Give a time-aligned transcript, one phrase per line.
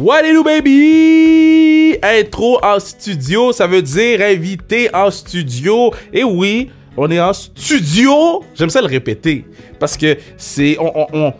[0.00, 1.98] What baby?
[2.02, 5.92] Intro en studio, ça veut dire invité en studio.
[6.10, 8.42] Et oui, on est en studio.
[8.54, 9.44] J'aime ça le répéter
[9.78, 11.34] parce que c'est on-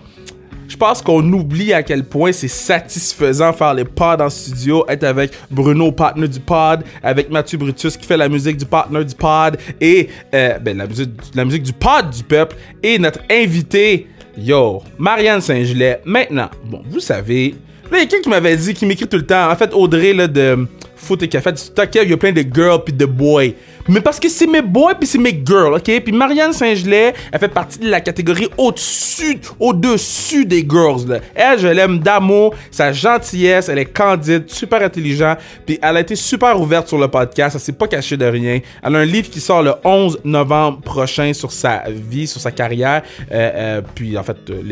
[0.69, 5.05] je pense qu'on oublie à quel point c'est satisfaisant faire les pods en studio, être
[5.05, 9.15] avec Bruno, partner du pod, avec Mathieu Brutus qui fait la musique du partner du
[9.15, 14.07] pod et euh, ben, la, musique, la musique du pod du peuple et notre invité,
[14.37, 16.03] yo, Marianne Saint-Gelais.
[16.05, 17.55] Maintenant, bon, vous savez,
[17.91, 19.73] là, il y a quelqu'un qui m'avait dit, qui m'écrit tout le temps, en fait,
[19.73, 20.67] Audrey là, de
[21.01, 23.55] Foot et Café, tu t'inquiètes, il y a plein de girls puis de boys.
[23.89, 26.03] Mais parce que c'est mes boys puis c'est mes girls, ok?
[26.05, 31.19] Puis Marianne Saint-Gelais, elle fait partie de la catégorie au-dessus, au-dessus des girls, là.
[31.35, 36.15] Elle, je l'aime d'amour, sa gentillesse, elle est candide, super intelligente, puis elle a été
[36.15, 38.61] super ouverte sur le podcast, elle s'est pas cachée de rien.
[38.83, 42.53] Elle a un livre qui sort le 11 novembre prochain sur sa vie, sur sa
[42.53, 44.63] carrière, euh, euh, puis en fait, euh,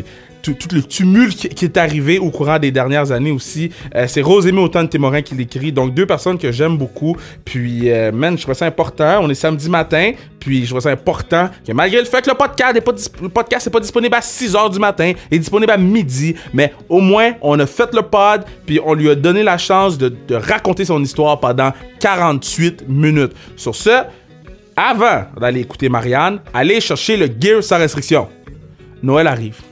[0.41, 3.71] tout, le tumulte qui, est arrivé au courant des dernières années aussi.
[3.95, 5.71] Euh, c'est Rosémie Automne Témorin qui l'écrit.
[5.71, 7.15] Donc, deux personnes que j'aime beaucoup.
[7.45, 9.19] Puis, euh, man, je trouve ça important.
[9.21, 10.11] On est samedi matin.
[10.39, 13.79] Puis, je trouve ça important que malgré le fait que le podcast n'est pas, pas
[13.79, 16.35] disponible à 6 heures du matin, il est disponible à midi.
[16.53, 18.43] Mais au moins, on a fait le pod.
[18.65, 23.33] Puis, on lui a donné la chance de, de raconter son histoire pendant 48 minutes.
[23.55, 24.03] Sur ce,
[24.75, 28.29] avant d'aller écouter Marianne, allez chercher le gear sans restriction.
[29.03, 29.68] Noël arrive.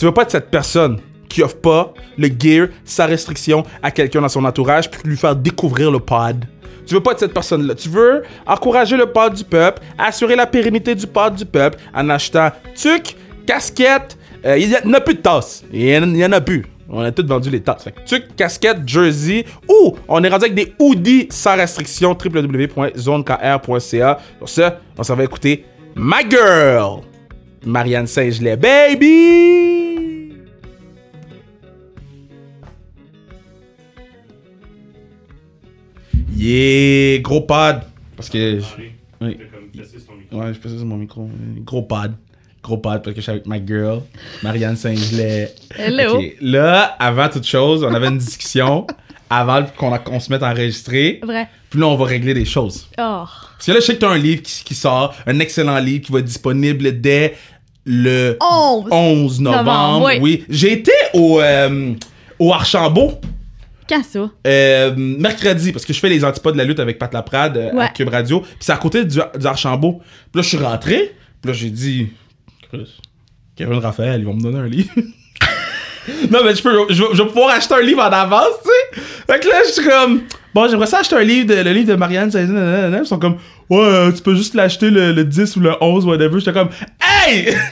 [0.00, 0.98] Tu veux pas être cette personne
[1.28, 5.36] qui offre pas le gear sans restriction à quelqu'un dans son entourage pour lui faire
[5.36, 6.46] découvrir le pod?
[6.86, 7.74] Tu veux pas être cette personne-là.
[7.74, 12.08] Tu veux encourager le pod du peuple, assurer la pérennité du pod du peuple en
[12.08, 13.14] achetant tuc,
[13.46, 14.16] casquette.
[14.46, 15.64] euh, Il y, en a plus de tasses.
[15.70, 16.64] Il y, en- a plus.
[16.88, 17.86] On a tous vendu les tasses.
[18.06, 19.44] Tuc, casquette, jersey.
[19.68, 22.16] Ou on est rendu avec des hoodies sans restriction.
[22.18, 24.18] www.zonekr.ca.
[24.38, 27.02] Pour ça, on s'en va écouter My Girl.
[27.66, 29.59] Marianne Saint-Gelais, baby!
[36.40, 37.82] Yeah, gros pad.
[38.16, 38.60] Parce que.
[39.20, 39.36] Oui.
[40.32, 41.28] Ouais, je ça sur mon micro.
[41.66, 42.14] Gros pad.
[42.62, 44.00] Gros pad parce que je suis avec ma girl,
[44.42, 45.54] Marianne Saint-Gelais.
[45.76, 46.18] Hello.
[46.40, 48.86] Là, avant toute chose, on avait une discussion
[49.30, 51.20] avant qu'on qu'on se mette à enregistrer.
[51.22, 51.46] Vrai.
[51.68, 52.88] Puis là, on va régler des choses.
[52.92, 53.24] Oh.
[53.26, 56.06] Parce que là, je sais que t'as un livre qui, qui sort, un excellent livre
[56.06, 57.34] qui va être disponible dès
[57.84, 58.88] le 11.
[58.90, 59.64] 11 novembre.
[59.64, 60.18] Novembre, oui.
[60.22, 60.44] oui.
[60.48, 61.92] J'ai été au, euh,
[62.38, 63.20] au Archambault
[63.90, 64.30] Quand ça?
[64.46, 67.76] euh, mercredi parce que je fais les antipodes de la lutte avec Pat Laprade euh,
[67.78, 67.88] à.
[67.88, 68.40] Cube Radio.
[68.40, 70.00] Puis c'est à côté du, du Archambault.
[70.00, 71.14] Puis là, je suis rentré.
[71.42, 72.08] Puis là, j'ai dit,
[72.70, 73.00] Chris,
[73.56, 74.90] Kevin Raphaël, ils vont me donner un livre.
[76.30, 78.68] non, mais je peux, je, vais- je vais pouvoir acheter un livre en avance, tu
[78.70, 79.02] sais.
[79.28, 80.22] Fait que là, je suis comme,
[80.54, 82.30] bon, j'aimerais ça acheter un livre, de, le livre de Marianne.
[82.32, 83.36] Ils sont comme,
[83.70, 86.38] ouais, euh, tu peux juste l'acheter le, le 10 ou le 11, whatever.
[86.38, 86.70] J'étais comme,
[87.26, 87.54] hey!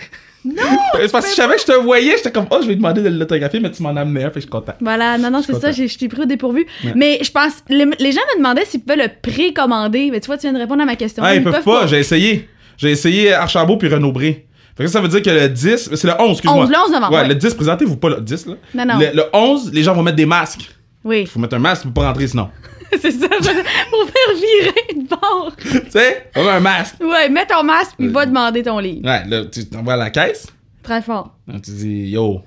[0.56, 0.62] Non!
[1.00, 3.03] c'est parce que je savais que je te voyais, j'étais comme, oh, je vais demander
[3.03, 4.72] de l'autographier, mais tu m'en as amené un, fait je suis content.
[4.81, 6.66] Voilà, non, non, c'est suis ça, je t'ai pris au dépourvu.
[6.84, 6.92] Ouais.
[6.94, 10.10] Mais je pense, le- les gens me demandaient s'ils pouvaient le précommander.
[10.10, 11.22] Mais tu vois, tu viens de répondre à ma question.
[11.25, 12.48] Ah, ils peuvent pas, j'ai essayé.
[12.76, 14.47] J'ai essayé Archambault puis Renaud-Bré.
[14.76, 16.64] Fait que ça veut dire que le 10, c'est le 11, excuse-moi.
[16.64, 17.28] 11, le 11 novembre, Ouais, ouais.
[17.28, 18.54] le 10, présentez-vous pas le 10, là.
[18.75, 18.98] Non, non.
[19.00, 20.70] Le, le 11, les gens vont mettre des masques.
[21.04, 22.48] Oui, Faut mettre un masque pour pas rentrer sinon.
[23.00, 25.53] c'est ça, pour faire virer de bord.
[25.70, 26.96] Tu sais, on met un masque.
[27.00, 29.04] Ouais, mets ton masque, puis va demander ton livre.
[29.04, 30.46] Ouais, là, tu t'envoies à la caisse?
[30.82, 31.34] Très fort.
[31.46, 32.42] Là, tu dis, yo.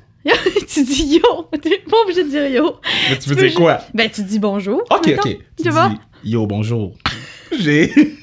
[0.67, 2.79] tu dis yo, t'es pas obligé de dire yo.
[3.09, 3.79] Là, tu veux peux dire quoi?
[3.93, 4.83] Ben, tu dis bonjour.
[4.91, 5.29] Ok, mettons.
[5.29, 5.37] ok.
[5.61, 5.89] Tu vois?
[5.89, 6.93] dis, yo, bonjour.
[7.59, 7.91] J'ai.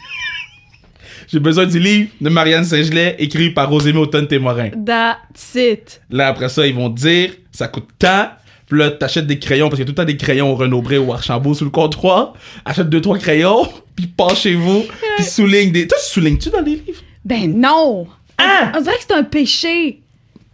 [1.31, 4.71] J'ai besoin du livre de Marianne Saint-Gelais écrit par Rosémie Automne Témorin.
[4.71, 6.01] That's it.
[6.09, 8.31] Là, après ça, ils vont te dire, ça coûte tant.
[8.69, 10.57] Puis là, t'achètes des crayons, parce qu'il y a tout le temps des crayons au
[10.57, 12.35] Renaud-Bré ou Archambault sous le comptoir.
[12.65, 14.85] Achète deux, trois crayons, puis passe chez vous,
[15.17, 15.87] puis souligne des...
[15.87, 17.03] Toi, tu soulignes-tu dans les livres?
[17.25, 18.07] Ben non!
[18.37, 18.73] Ah!
[18.77, 20.03] On dirait que c'est un péché.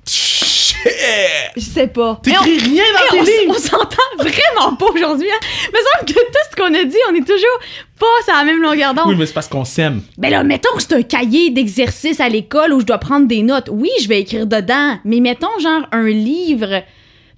[0.06, 2.20] Je sais pas.
[2.22, 3.54] T'écris Mais rien dans tes livres!
[3.56, 5.28] On s'entend vraiment pas aujourd'hui.
[5.30, 5.46] Hein?
[5.72, 7.58] Me semble que tout ce qu'on a dit, on est toujours
[7.98, 9.08] pas sur la même longueur d'onde.
[9.08, 10.02] Oui, mais c'est parce qu'on s'aime.
[10.18, 13.42] Ben là, mettons que c'est un cahier d'exercice à l'école où je dois prendre des
[13.42, 13.68] notes.
[13.72, 14.98] Oui, je vais écrire dedans.
[15.04, 16.82] Mais mettons, genre, un livre.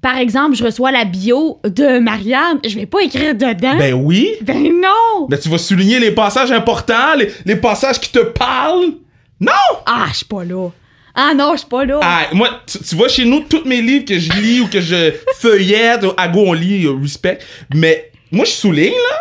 [0.06, 2.60] Par exemple, je reçois la bio de Marianne.
[2.64, 3.76] Je vais pas écrire dedans.
[3.76, 4.34] Ben oui!
[4.40, 5.26] Ben non!
[5.28, 8.92] Ben tu vas souligner les passages importants, les, les passages qui te parlent.
[9.40, 9.50] Non!
[9.84, 10.68] Ah, je suis pas là.
[11.12, 11.98] Ah non, je suis pas là.
[12.04, 14.80] Ah, moi, tu, tu vois, chez nous, tous mes livres que je lis ou que
[14.80, 17.40] je feuillette, à go, on lit, euh, respect.
[17.74, 19.16] Mais moi, je souligne, là,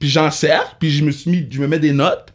[0.00, 2.34] puis j'en sers, puis je me suis mis, je me mets des notes.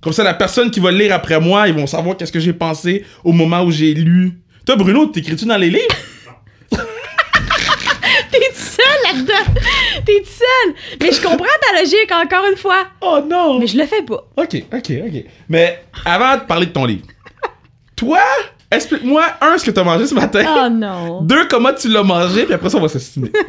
[0.00, 2.54] Comme ça, la personne qui va lire après moi, ils vont savoir qu'est-ce que j'ai
[2.54, 4.40] pensé au moment où j'ai lu.
[4.64, 5.94] Toi, Bruno, t'écris-tu dans les livres?
[9.14, 9.60] T'es tout seul là-dedans.
[10.04, 10.74] T'es tout seul.
[11.00, 12.84] Mais je comprends ta logique, encore une fois.
[13.00, 13.58] Oh non!
[13.58, 14.24] Mais je le fais pas.
[14.36, 15.24] Ok, ok, ok.
[15.48, 17.06] Mais avant de parler de ton livre,
[17.96, 18.20] toi,
[18.74, 20.42] Explique-moi, un, ce que t'as mangé ce matin.
[20.46, 21.20] Oh non.
[21.22, 23.30] Deux, comment tu l'as mangé, puis après ça, on va s'estimer.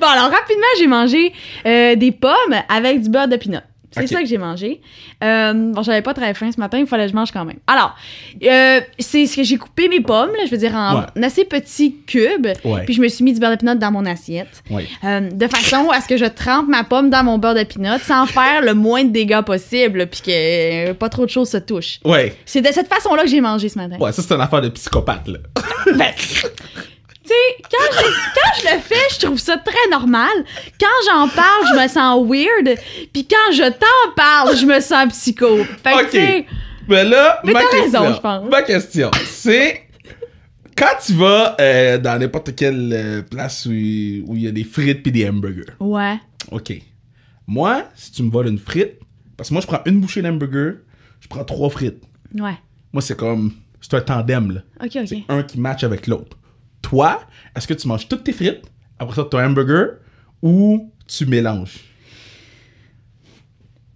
[0.00, 1.32] Bon, alors rapidement, j'ai mangé
[1.66, 3.58] euh, des pommes avec du beurre de pinot.
[3.92, 4.80] C'est ça que j'ai mangé.
[5.24, 7.58] Euh, bon, j'avais pas très faim ce matin, il fallait que je mange quand même.
[7.66, 7.94] Alors,
[8.42, 11.24] euh, c'est ce que j'ai coupé mes pommes, là, je veux dire, en Ouais.
[11.24, 12.46] assez petits cubes.
[12.64, 12.84] Ouais.
[12.84, 14.62] Puis je me suis mis du beurre de pinot dans mon assiette.
[14.70, 14.86] Ouais.
[15.04, 17.98] Euh, de façon à ce que je trempe ma pomme dans mon beurre de pinot
[18.02, 21.56] sans faire le moins de dégâts possible, puis que euh, pas trop de choses se
[21.58, 21.98] touchent.
[22.04, 22.34] Ouais.
[22.46, 23.96] C'est de cette façon-là que j'ai mangé ce matin.
[23.98, 25.38] Ouais, ça, c'est une affaire de psychopathe, là.
[25.96, 26.12] Ben,
[27.30, 30.28] tu sais, quand je, quand je le fais, je trouve ça très normal.
[30.80, 32.78] Quand j'en parle, je me sens weird.
[33.12, 35.64] Puis quand je t'en parle, je me sens psycho.
[35.64, 36.10] Fait que, Ok.
[36.10, 36.46] tu sais,
[36.88, 38.50] Mais là, Mais ma question, raison, je pense.
[38.50, 39.82] ma question, c'est
[40.76, 44.50] quand tu vas euh, dans n'importe quelle euh, place où il où il y a
[44.52, 45.74] des frites puis des hamburgers.
[45.78, 46.18] ouais.
[46.50, 46.72] Ok.
[47.46, 48.94] Moi, si tu me voles une frite,
[49.36, 50.76] parce que moi, je prends une bouchée d'hamburger,
[51.20, 52.02] je prends trois frites.
[52.34, 52.54] Ouais.
[52.92, 53.52] Moi, c'est comme.
[53.80, 54.60] C'est un tandem, là.
[54.84, 55.06] Ok, ok.
[55.08, 56.36] C'est un qui match avec l'autre.
[56.82, 57.20] Toi,
[57.54, 58.62] est-ce que tu manges toutes tes frites,
[58.98, 59.98] après ça, ton hamburger,
[60.42, 61.89] ou tu mélanges?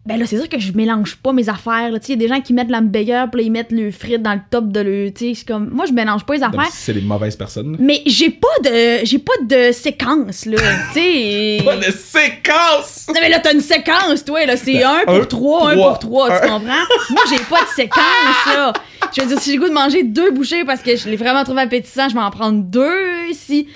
[0.06, 1.89] Ben là, c'est sûr que je mélange pas mes affaires.
[1.91, 4.35] il y a des gens qui mettent l'hamburger, puis là, ils mettent le frites dans
[4.35, 5.12] le top de le.
[5.47, 5.71] Comme.
[5.71, 6.67] Moi, je mélange pas les affaires.
[6.67, 7.77] si c'est des mauvaises personnes.
[7.81, 9.05] Mais j'ai pas de.
[9.05, 10.59] J'ai pas de séquence, là.
[10.93, 11.59] sais.
[11.65, 13.06] Pas de séquence!
[13.09, 14.59] Non, mais là, t'as une séquence, toi, là.
[14.59, 16.85] C'est Ben, un pour un, trois, un trois, pour trois, tu comprends?
[17.11, 18.73] Moi, j'ai pas de séquence, là.
[19.17, 21.17] Je veux dire, si j'ai le goût de manger deux bouchées parce que je l'ai
[21.17, 23.69] vraiment trouvé appétissant, je vais en prendre deux ici.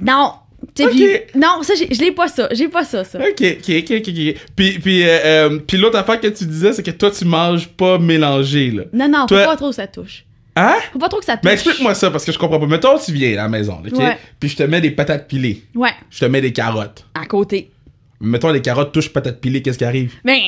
[0.00, 0.32] Non.
[0.74, 0.94] Tu sais, Ok.
[0.94, 2.48] puis- non, ça, je l'ai pas ça.
[2.52, 3.18] J'ai pas ça, ça.
[3.18, 4.34] Ok, ok, ok, ok.
[4.56, 7.68] Puis, puis, euh, euh, puis l'autre affaire que tu disais, c'est que toi, tu manges
[7.68, 8.82] pas mélangé, là.
[8.92, 10.24] Non, non, faut Toi- pas trop que ça touche.
[10.56, 10.74] Hein?
[10.92, 11.44] Faut pas trop que ça touche.
[11.44, 12.66] Mais explique-moi ça, parce que je comprends pas.
[12.66, 13.96] Mettons, tu viens à la maison, ok?
[13.98, 14.16] Ouais.
[14.40, 15.62] Puis je te mets des patates pilées.
[15.74, 17.04] Ouais, Je te mets des carottes.
[17.14, 17.70] à côté.
[18.20, 20.14] Mettons, les carottes touchent patates pilées, qu'est-ce qui arrive?
[20.24, 20.38] Ben,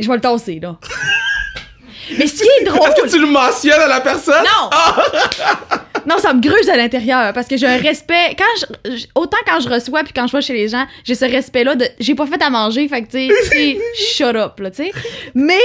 [0.00, 0.76] je vais le tasser, là.
[2.18, 2.80] mais ce qui est drôle.
[2.90, 4.42] Est-ce que tu le mentionnes à la personne?
[4.44, 4.70] Non!
[6.06, 8.36] non, ça me gruge à l'intérieur parce que j'ai un respect.
[8.36, 11.24] Quand je, autant quand je reçois puis quand je vais chez les gens, j'ai ce
[11.24, 14.84] respect-là de j'ai pas fait à manger, fait que tu sais, shut up, là, tu
[14.84, 14.92] sais.
[15.34, 15.60] Mais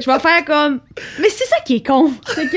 [0.00, 0.80] je vais faire comme.
[1.18, 2.12] Mais c'est ça qui est con.
[2.34, 2.56] C'est que.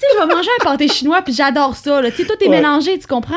[0.00, 2.10] Tu sais, je vais manger un pâté chinois puis j'adore ça, là.
[2.10, 2.56] Tu sais, tout est Ouais.
[2.56, 3.34] mélangé, tu comprends?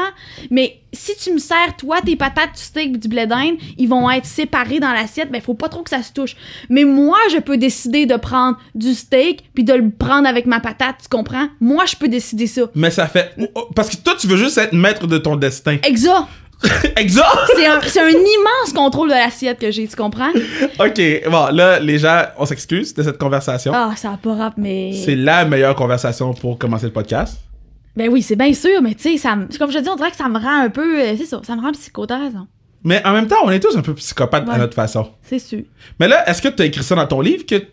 [0.49, 4.09] Mais si tu me sers, toi, tes patates, du steak, du blé d'Inde, ils vont
[4.09, 6.35] être séparés dans l'assiette, ben, faut pas trop que ça se touche.
[6.69, 10.59] Mais moi, je peux décider de prendre du steak puis de le prendre avec ma
[10.61, 11.47] patate, tu comprends?
[11.59, 12.61] Moi, je peux décider ça.
[12.75, 13.33] Mais ça fait.
[13.39, 15.77] oh, oh, Parce que toi, tu veux juste être maître de ton destin.
[15.83, 16.27] Exa!
[16.97, 17.25] Exact!
[17.87, 20.29] C'est un, immense contrôle de l'assiette que j'ai, tu comprends?
[20.79, 23.71] ok, bon, là, les gens, on s'excuse de cette conversation.
[23.75, 24.93] Ah, ça a pas rap, mais.
[24.93, 27.37] C'est la meilleure conversation pour commencer le podcast.
[27.95, 29.29] Ben oui, c'est bien sûr, mais tu sais,
[29.59, 30.99] comme je te dis, on dirait que ça me rend un peu.
[31.01, 32.47] euh, C'est ça, ça me rend psycho, t'as raison.
[32.83, 34.57] Mais en même temps, on est tous un peu psychopathes à Ouais.
[34.57, 35.09] notre façon.
[35.21, 35.61] C'est sûr.
[35.99, 37.65] Mais là, est-ce que tu as écrit ça dans ton livre que tu,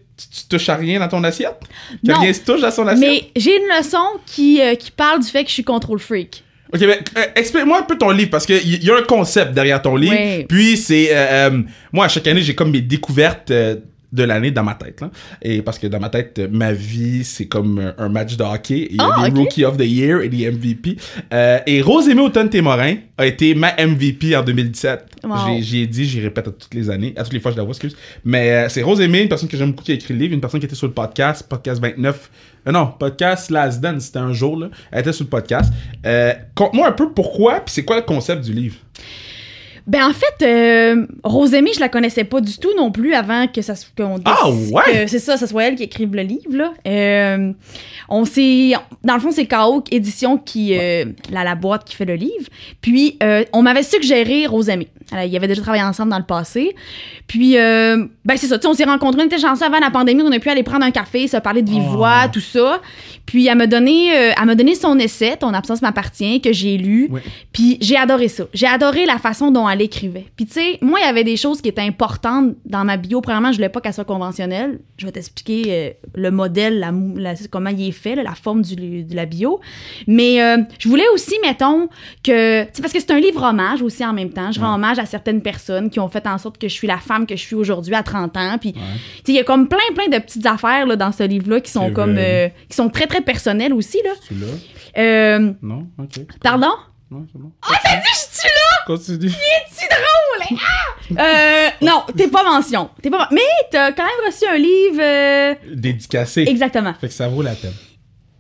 [0.49, 1.59] touches à rien dans ton assiette?
[2.07, 2.21] Que Non.
[2.21, 3.09] rien se touche dans son assiette?
[3.11, 6.45] Mais j'ai une leçon qui, euh, qui parle du fait que je suis contrôle freak.
[6.73, 9.53] Ok, mais euh, explique-moi un peu ton livre parce qu'il y, y a un concept
[9.53, 10.13] derrière ton livre.
[10.15, 10.47] Ouais.
[10.49, 11.09] Puis c'est.
[11.11, 11.63] euh, euh,
[11.93, 13.77] moi, à chaque année, j'ai comme mes découvertes euh,
[14.13, 15.01] de l'année dans ma tête.
[15.01, 15.11] Là.
[15.41, 18.89] Et parce que dans ma tête, ma vie, c'est comme un, match de hockey.
[18.91, 19.39] Il y a Ah, des ok.
[19.39, 20.97] Rookie of the Year et des MVP.
[21.33, 25.05] Euh, et Rosemée Automne-Témorin a été ma MVP en 2017.
[25.23, 25.37] Wow.
[25.47, 27.15] J'ai- J'y ai dit, j'y répète à toutes les années.
[27.17, 27.97] À toutes les fois, je la vois, excuse.
[28.25, 30.41] Mais euh, c'est Rosemée, une personne que j'aime beaucoup qui a écrit le livre, une
[30.41, 32.31] personne qui était sur le podcast, podcast 29.
[32.67, 34.69] Euh, non, podcast Last Dance, c'était un jour, là.
[34.91, 35.73] Elle était sur le podcast.
[36.05, 38.77] Euh, Conte-moi un peu pourquoi, puis c'est quoi le concept du livre?
[39.87, 43.63] Ben en fait, euh, Rosemée, je la connaissais pas du tout non plus avant que
[43.63, 45.07] ça qu'on Ah, ouais?
[45.09, 46.73] c'est ça, ça soit elle qui écrive le livre là.
[46.87, 47.53] Euh,
[48.09, 48.73] on s'est
[49.05, 52.47] dans le fond c'est KO édition qui euh, la, la boîte qui fait le livre.
[52.81, 54.89] Puis euh, on m'avait suggéré Rosemée.
[55.13, 56.75] Alors, il y avait déjà travaillé ensemble dans le passé.
[57.27, 60.39] Puis ben c'est ça, on s'est rencontrés, on était chanceux avant la pandémie, on a
[60.39, 61.97] pu aller prendre un café, se parler de vive Oh.
[61.97, 62.81] voix, tout ça.
[63.27, 67.11] Puis elle m'a donné elle m'a donné son essai Ton absence m'appartient que j'ai lu.
[67.53, 68.45] Puis j'ai adoré ça.
[68.55, 70.27] J'ai adoré la façon dont elle écrivait.
[70.37, 73.21] Puis tu sais, moi, il y avait des choses qui étaient importantes dans ma bio.
[73.21, 74.81] Premièrement, je voulais pas qu'elle soit conventionnelle.
[74.99, 79.05] Je vais t'expliquer euh, le modèle, la, comment il est fait, là, la forme du,
[79.05, 79.61] de la bio.
[80.07, 81.89] Mais euh, je voulais aussi, mettons,
[82.23, 82.65] que...
[82.73, 84.53] Tu parce que c'est un livre hommage aussi en même temps.
[84.53, 84.75] Je rends Ouais.
[84.75, 87.37] hommage à certaines personnes qui ont fait en sorte que je suis la femme que
[87.37, 88.57] je suis aujourd'hui à 30 ans.
[88.61, 88.75] Puis, Ouais.
[88.75, 91.61] tu sais, il y a comme plein, plein de petites affaires là, dans ce livre-là
[91.61, 92.17] qui sont comme...
[92.19, 94.11] euh, qui sont très, très personnelles aussi, là.
[94.41, 95.39] Là?
[95.63, 95.87] Non?
[95.99, 96.21] Ok.
[96.43, 96.71] pardon?
[97.11, 97.51] Non, c'est bon.
[97.63, 98.85] Ah, t'as dit je suis là!
[98.87, 99.31] Continue.
[99.73, 100.59] C'est drôle!
[101.19, 101.23] Ah!
[101.23, 102.91] Euh, non, t'es pas mention.
[103.03, 103.41] T'es pas Mais
[103.71, 105.01] t'as quand même reçu un livre.
[105.01, 106.45] euh, Dédicacé.
[106.47, 106.95] Exactement.
[107.01, 107.75] Fait que ça vaut la peine.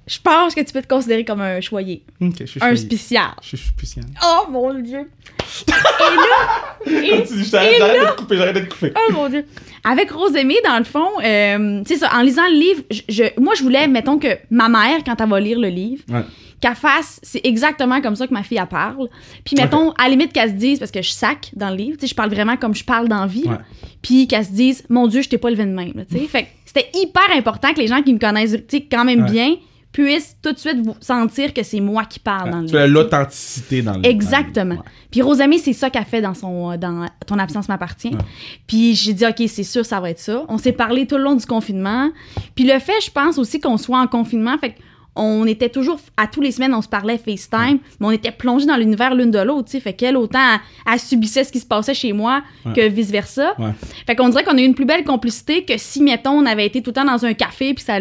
[0.07, 2.05] Je pense que tu peux te considérer comme un choyer.
[2.21, 2.77] Ok, je suis Un choyé.
[2.77, 3.29] spécial.
[3.43, 4.05] Je suis spécial.
[4.25, 5.09] Oh mon dieu!
[5.69, 8.93] Et là, Et- Tu- J'arrête de là- te couper, j'arrête de te couper.
[8.97, 9.45] Oh mon dieu.
[9.85, 13.55] Avec Rosemée, dans le fond, euh, c'est ça, en lisant le livre, je, je- moi
[13.57, 16.23] je voulais, mettons que ma mère, quand elle va lire le livre, Ouais.
[16.61, 19.09] Qu'elle fasse, c'est exactement comme ça que ma fille elle parle.
[19.45, 21.97] Puis mettons, à la limite qu'elle se dise, parce que je sac dans le livre,
[21.97, 23.62] tu sais, je parle vraiment comme je parle dans la vie, là.
[24.02, 26.26] Puis qu'elle se dise, mon Dieu, je t'ai pas levé de même, tu sais.
[26.26, 29.23] Fait que c'était hyper important que les gens qui me connaissent, tu sais, quand même
[29.25, 29.31] Ouais.
[29.31, 29.55] bien,
[29.93, 32.87] puissent tout de suite vous sentir que c'est moi qui parle dans le Tu as
[32.87, 33.00] livre.
[33.00, 34.64] l'authenticité dans le Exactement.
[34.67, 34.85] dans le- ouais.
[35.11, 38.11] Puis Rosamie, c'est ça qu'elle fait dans son dans ton absence m'appartient.
[38.11, 38.19] Ouais.
[38.69, 40.45] Puis j'ai dit OK, c'est sûr ça va être ça.
[40.49, 42.09] On s'est parlé tout le long du confinement.
[42.55, 44.76] Puis le fait, je pense aussi qu'on soit en confinement, fait
[45.17, 48.67] on était toujours à tous les semaines on se parlait FaceTime, mais on était plongés
[48.67, 50.38] dans l'univers l'une de l'autre, tu sais, fait qu'elle autant
[50.90, 52.73] elle, subissait ce qui se passait chez moi Ouais.
[52.75, 53.55] que vice versa.
[53.59, 53.71] Ouais.
[54.07, 56.67] Fait qu'on dirait qu'on a eu une plus belle complicité que si mettons on avait
[56.67, 57.99] été tout le temps dans un café puis ça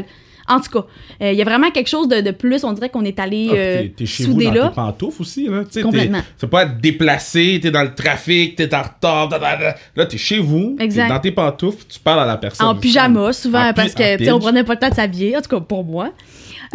[0.52, 0.86] en tout cas,
[1.22, 3.50] euh, il y a vraiment quelque chose de, de plus, on dirait qu'on est allé
[3.52, 4.70] Ah, euh, t'es- t'es chez vous dans là.
[4.70, 5.60] tes pantoufles aussi, là.
[5.60, 6.22] Tu sais, t'es- Complètement.
[6.38, 9.30] C'est pas être déplacé, t'es dans le trafic, t'es en retard.
[9.30, 9.76] da, da, da.
[9.96, 11.08] Là, t'es chez vous, t'es Exact.
[11.10, 12.66] dans tes pantoufles, tu parles à la personne.
[12.66, 15.38] En pyjama, souvent, En pi- parce en que, on prenait pas le temps de s'habiller,
[15.38, 16.10] en tout cas pour moi.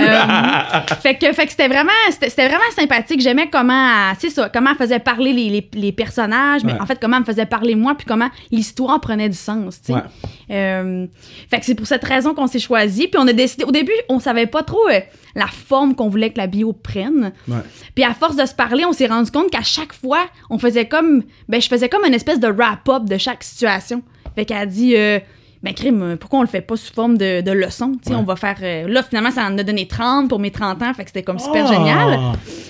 [0.01, 0.05] Euh,
[1.03, 3.21] fait que, fait que c'était vraiment, c'était vraiment sympathique.
[3.21, 6.87] J'aimais comment, elle- c'est ça, comment elle faisait parler les, les, les personnages, mais en
[6.87, 9.93] fait, comment elle me faisait parler moi, puis comment l'histoire prenait du sens, tu sais.
[9.95, 10.03] Ouais.
[10.51, 11.07] Euh,
[11.51, 13.09] fait que c'est pour cette raison qu'on s'est choisi.
[13.09, 15.01] Puis on a décidé, au début, on savait pas trop euh,
[15.35, 17.33] la forme qu'on voulait que la bio prenne.
[17.49, 17.57] Ouais.
[17.95, 20.87] Puis à force de se parler, on s'est rendu compte qu'à chaque fois, on faisait
[20.87, 24.03] comme, ben je faisais comme une espèce de wrap-up de chaque situation.
[24.35, 25.21] Fait qu'elle a dit, euh,
[25.64, 28.11] ben crime, euh, pourquoi on le fait pas sous forme de, de leçon, tu sais,
[28.14, 28.21] Ouais.
[28.21, 30.94] on va faire, euh, là finalement ça en a donné 30 pour mes 30 ans,
[30.94, 31.73] fait que c'était comme super Ah!
[31.73, 32.21] génial.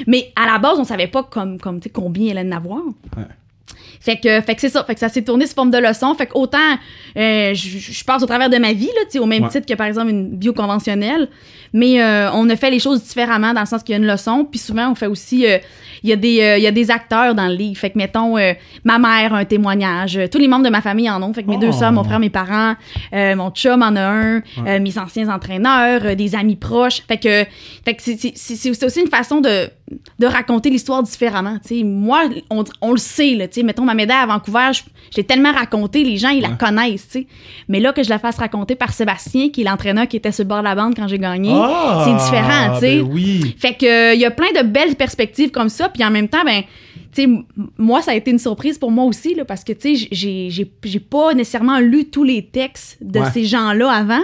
[0.07, 2.79] Mais à la base, on savait pas comme, comme combien elle allait en avoir.
[3.17, 3.25] Ouais.
[4.01, 4.85] Fait que, fait que c'est ça.
[4.85, 6.15] Fait que ça s'est tourné sous forme de leçon.
[6.15, 6.59] Fait que autant
[7.17, 9.49] euh, je, je passe au travers de ma vie, là, au même Ouais.
[9.49, 11.29] titre que par exemple une bio conventionnelle.
[11.73, 14.07] Mais euh, on a fait les choses différemment dans le sens qu'il y a une
[14.07, 14.47] leçon.
[14.49, 15.47] Puis souvent, on fait aussi.
[15.47, 15.59] euh,
[16.03, 17.79] il y, a des, il y a des acteurs dans le livre.
[17.81, 18.37] Fait que, mettons,
[18.85, 20.21] ma mère a un témoignage.
[20.31, 21.33] Tous les membres de ma famille en ont.
[21.33, 21.61] Fait que mes Oh.
[21.61, 22.75] deux sœurs, mon frère, mes parents,
[23.13, 24.43] mon chum en a un,
[24.81, 27.01] mes anciens entraîneurs, des amis proches.
[27.09, 27.47] Fait que,
[27.87, 29.71] fait que c'est- aussi une façon de,
[30.19, 31.59] de raconter l'histoire différemment.
[31.65, 31.83] sais.
[31.85, 33.35] Moi, on, on le sait.
[33.35, 33.67] Là, tu sais.
[33.67, 34.83] mettons, ma médaille à Vancouver, je,
[35.13, 37.09] je l'ai tellement racontée, les gens, ils la connaissent.
[37.09, 37.27] tu sais.
[37.69, 40.45] Mais là, que je la fasse raconter par Sébastien, qui est l'entraîneur qui était sur
[40.45, 42.05] le bord de la bande quand j'ai gagné, Ah!
[42.07, 42.75] c'est différent.
[42.75, 42.97] tu sais.
[43.03, 43.55] Ben oui.
[43.59, 46.45] Fait que il y a plein de belles perspectives comme ça, puis en même temps,
[46.45, 46.63] ben,
[47.79, 51.01] moi, ça a été une surprise pour moi aussi, là, parce que, tu sais, j'ai-
[51.11, 53.31] pas nécessairement lu tous les textes de Ouais.
[53.33, 54.23] ces gens-là avant.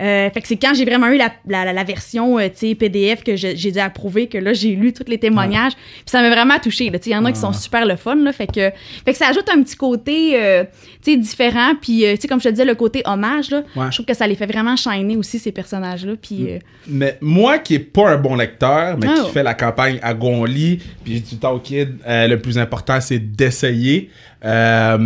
[0.00, 2.48] Euh, fait que c'est quand j'ai vraiment eu la, la, la- la version euh,
[2.78, 5.72] PDF que j'ai dû approuver que là j'ai lu tous les témoignages.
[5.74, 7.86] Puis ça m'a vraiment touché là tu sais, il y en a qui sont super
[7.86, 8.32] le fun là.
[8.32, 8.70] Fait que
[9.04, 10.64] fait que ça ajoute un petit côté euh,
[11.06, 11.72] différent.
[11.80, 13.86] Puis comme je te disais le côté hommage là Ouais.
[13.90, 16.48] je trouve que ça les fait vraiment shiner aussi ces personnages là puis
[16.86, 19.24] Mais moi qui est pas un bon lecteur, mais Oh.
[19.26, 23.18] qui fait la campagne à Gonly, puis j'ai dit au kid, le plus important c'est
[23.18, 24.10] d'essayer.
[24.44, 24.98] Euh,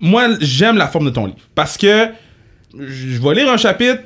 [0.00, 1.38] moi, j'aime la forme de ton livre.
[1.54, 2.08] Parce que
[2.78, 4.02] je vais lire un chapitre,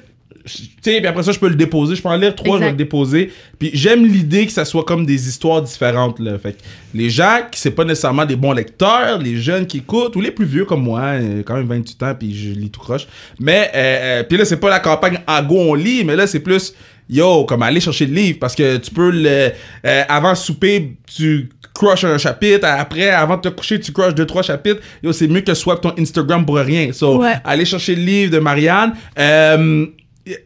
[0.46, 1.96] tu sais, puis après ça, je peux le déposer.
[1.96, 3.32] Je peux en lire trois, je vais le déposer.
[3.58, 6.20] Puis j'aime l'idée que ça soit comme des histoires différentes.
[6.20, 6.38] Là.
[6.38, 6.58] Fait que
[6.94, 10.30] les gens qui c'est pas nécessairement des bons lecteurs, les jeunes qui écoutent, ou les
[10.30, 13.08] plus vieux comme moi, euh, quand même 28 ans, puis je lis tout croche.
[13.40, 16.28] Mais, euh, euh, puis là, c'est pas la campagne à go, on lit, mais là,
[16.28, 16.75] c'est plus,
[17.11, 19.50] yo, comme aller chercher le livre, parce que tu peux le...
[19.85, 24.26] euh, avant souper, tu crush un chapitre, après, avant de te coucher, tu crush deux,
[24.26, 24.80] trois chapitres.
[25.02, 26.92] Yo, c'est mieux que swap ton Instagram pour rien.
[26.92, 27.35] So, Ouais.
[27.45, 28.92] aller chercher le livre de Marianne.
[29.18, 29.87] Euh,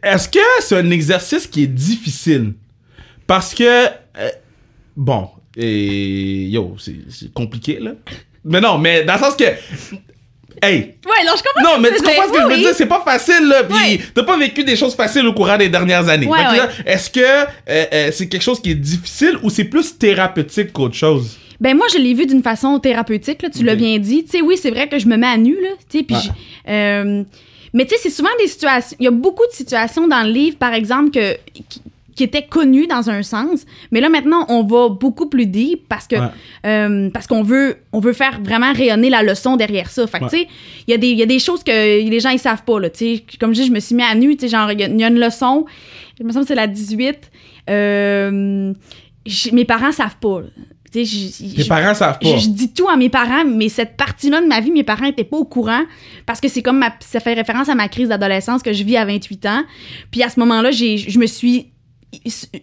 [0.03, 2.53] Est-ce que c'est un exercice qui est difficile?
[3.25, 4.29] Parce que, euh,
[4.95, 7.91] bon, et yo, c'est c'est compliqué, là.
[8.45, 9.43] Mais non, mais dans le sens que,
[10.61, 12.75] hey, ouais non je comprends non, mais tu comprends ce que je veux oui, dire?
[12.75, 13.63] C'est pas facile, là.
[13.63, 16.27] Puis t'as pas vécu des choses faciles au courant des dernières années.
[16.27, 16.59] Ouais, ouais.
[16.85, 20.95] Est-ce que euh, euh, c'est quelque chose qui est difficile ou c'est plus thérapeutique qu'autre
[20.95, 21.37] chose?
[21.59, 24.23] Ben moi, je l'ai vu d'une façon thérapeutique, là, tu l'as bien dit.
[24.23, 26.17] Tu sais, oui, c'est vrai que je me mets à nu, là, tu sais, puis
[26.67, 27.23] euh,
[27.73, 28.97] mais tu sais, c'est souvent des situations...
[28.99, 31.81] Il y a beaucoup de situations dans le livre, par exemple, que, qui,
[32.21, 36.05] qui étaient connues dans un sens, mais là, maintenant, on va beaucoup plus deep parce
[36.05, 36.17] que...
[36.17, 36.27] Ouais.
[36.67, 40.05] euh, parce qu'on veut, on veut faire vraiment rayonner la leçon derrière ça.
[40.05, 40.29] Fait que, Ouais.
[40.29, 40.47] tu sais,
[40.87, 42.79] il y, a des- il y a des choses que les gens, ils savent pas,
[42.79, 43.23] là, tu sais.
[43.39, 44.87] Comme je dis, je me suis mis à nu, tu sais, genre, il y, a-
[44.87, 45.65] il y a une leçon,
[46.19, 47.31] je me semble que c'est la 18,
[47.69, 48.73] euh,
[49.53, 50.47] mes parents savent pas, là.
[50.91, 51.05] Tes
[51.69, 52.27] parents savent pas.
[52.35, 55.05] je, je dis tout à mes parents, mais cette partie-là de ma vie, mes parents
[55.05, 55.83] étaient pas au courant
[56.25, 58.97] parce que c'est comme ma, ça fait référence à ma crise d'adolescence que je vis
[58.97, 59.63] à 28 ans.
[60.11, 61.70] Puis à ce moment-là, j'ai, je me suis is-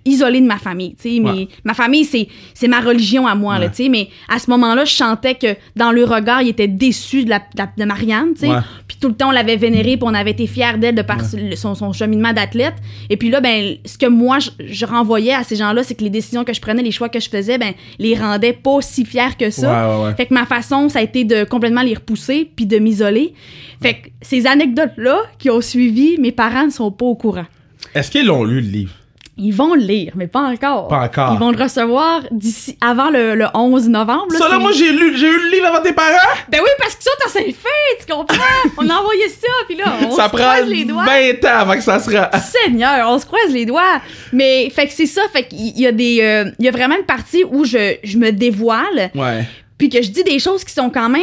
[0.04, 0.94] isolée de ma famille.
[1.00, 1.48] Tu sais, Ouais.
[1.64, 3.58] ma famille, c'est, c'est ma religion à moi.
[3.58, 6.68] Là, tu sais, mais à ce moment-là, je sentais que dans le regard, ils étaient
[6.68, 7.40] déçus de, la,
[7.76, 8.34] de, Marianne.
[8.34, 8.48] Tu sais.
[8.48, 8.58] Ouais.
[8.86, 11.18] Puis tout le temps, on l'avait vénérée, puis on avait été fiers d'elle de par
[11.56, 12.74] son, son cheminement d'athlète.
[13.10, 16.04] Et puis là, ben, ce que moi, je, je renvoyais à ces gens-là, c'est que
[16.04, 19.04] les décisions que je prenais, les choix que je faisais, ben, les rendaient pas si
[19.04, 20.12] fiers que ça.
[20.16, 23.32] Fait que ma façon, ça a été de complètement les repousser, puis de m'isoler.
[23.80, 27.46] Fait que ces anecdotes-là qui ont suivi, mes parents ne sont pas au courant.
[27.94, 28.92] Est-ce qu'ils l'ont lu, le livre?
[29.40, 30.88] Ils vont le lire, mais pas encore.
[30.88, 31.32] Pas encore.
[31.34, 34.26] Ils vont le recevoir d'ici avant le, le 11 novembre.
[34.32, 36.34] là, Ça, là, moi, j'ai lu, j'ai eu le livre avant tes parents!
[36.48, 37.54] Ben oui, parce que ça, t'as fait,
[38.00, 38.36] tu comprends?
[38.78, 41.04] on a envoyé ça, puis là, on ça se prend croise les doigts.
[41.04, 42.28] 20 ans avant que ça se rende.
[42.64, 44.00] Seigneur, on se croise les doigts.
[44.32, 46.96] Mais, fait que c'est ça, fait qu'il y a des, euh, il y a vraiment
[46.96, 49.44] une partie où je, je me dévoile, Ouais.
[49.78, 51.22] puis que je dis des choses qui sont quand même,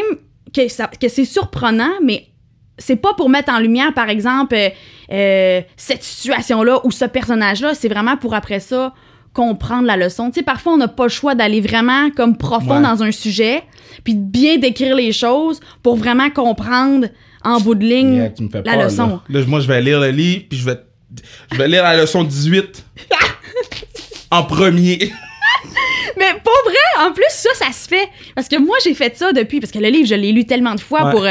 [0.56, 2.28] que, ça- que c'est surprenant, mais
[2.78, 4.70] c'est pas pour mettre en lumière, par exemple, euh,
[5.12, 8.94] euh, cette situation-là ou ce personnage-là, c'est vraiment pour après ça
[9.34, 10.30] comprendre la leçon.
[10.32, 12.82] Tu sais, parfois, on n'a pas le choix d'aller vraiment comme profond Ouais.
[12.84, 13.64] dans un sujet,
[14.04, 17.08] puis de bien décrire les choses pour vraiment comprendre
[17.44, 19.20] en bout de ligne Yeah, la leçon.
[19.30, 19.40] Là.
[19.42, 20.80] Là, moi, je vais lire le livre, puis je vais,
[21.52, 22.86] je vais lire la leçon 18
[24.32, 25.12] en premier.
[26.18, 27.08] Mais pas vrai!
[27.08, 28.08] En plus, ça, ça se fait.
[28.36, 29.60] Parce que moi, j'ai fait ça depuis.
[29.60, 31.12] Parce que le livre, je l'ai lu tellement de fois Ouais.
[31.12, 31.26] pour.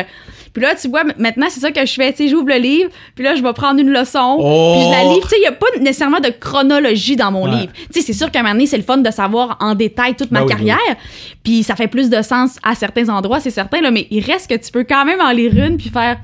[0.55, 2.13] Puis là, tu vois, maintenant, c'est ça que je fais.
[2.13, 4.73] Tu sais, j'ouvre le livre, puis là, je vais prendre une leçon, Oh!
[4.77, 5.25] puis je la livre.
[5.25, 7.61] Tu sais, il n'y a pas nécessairement de chronologie dans mon Ouais.
[7.61, 7.73] livre.
[7.93, 10.15] Tu sais, c'est sûr qu'à un moment donné, c'est le fun de savoir en détail
[10.15, 10.97] toute ma Ben oui, carrière.
[11.43, 13.91] Puis ça fait plus de sens à certains endroits, c'est certain, là.
[13.91, 16.19] Mais il reste que tu peux quand même en lire une, puis faire.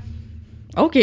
[0.77, 0.97] OK,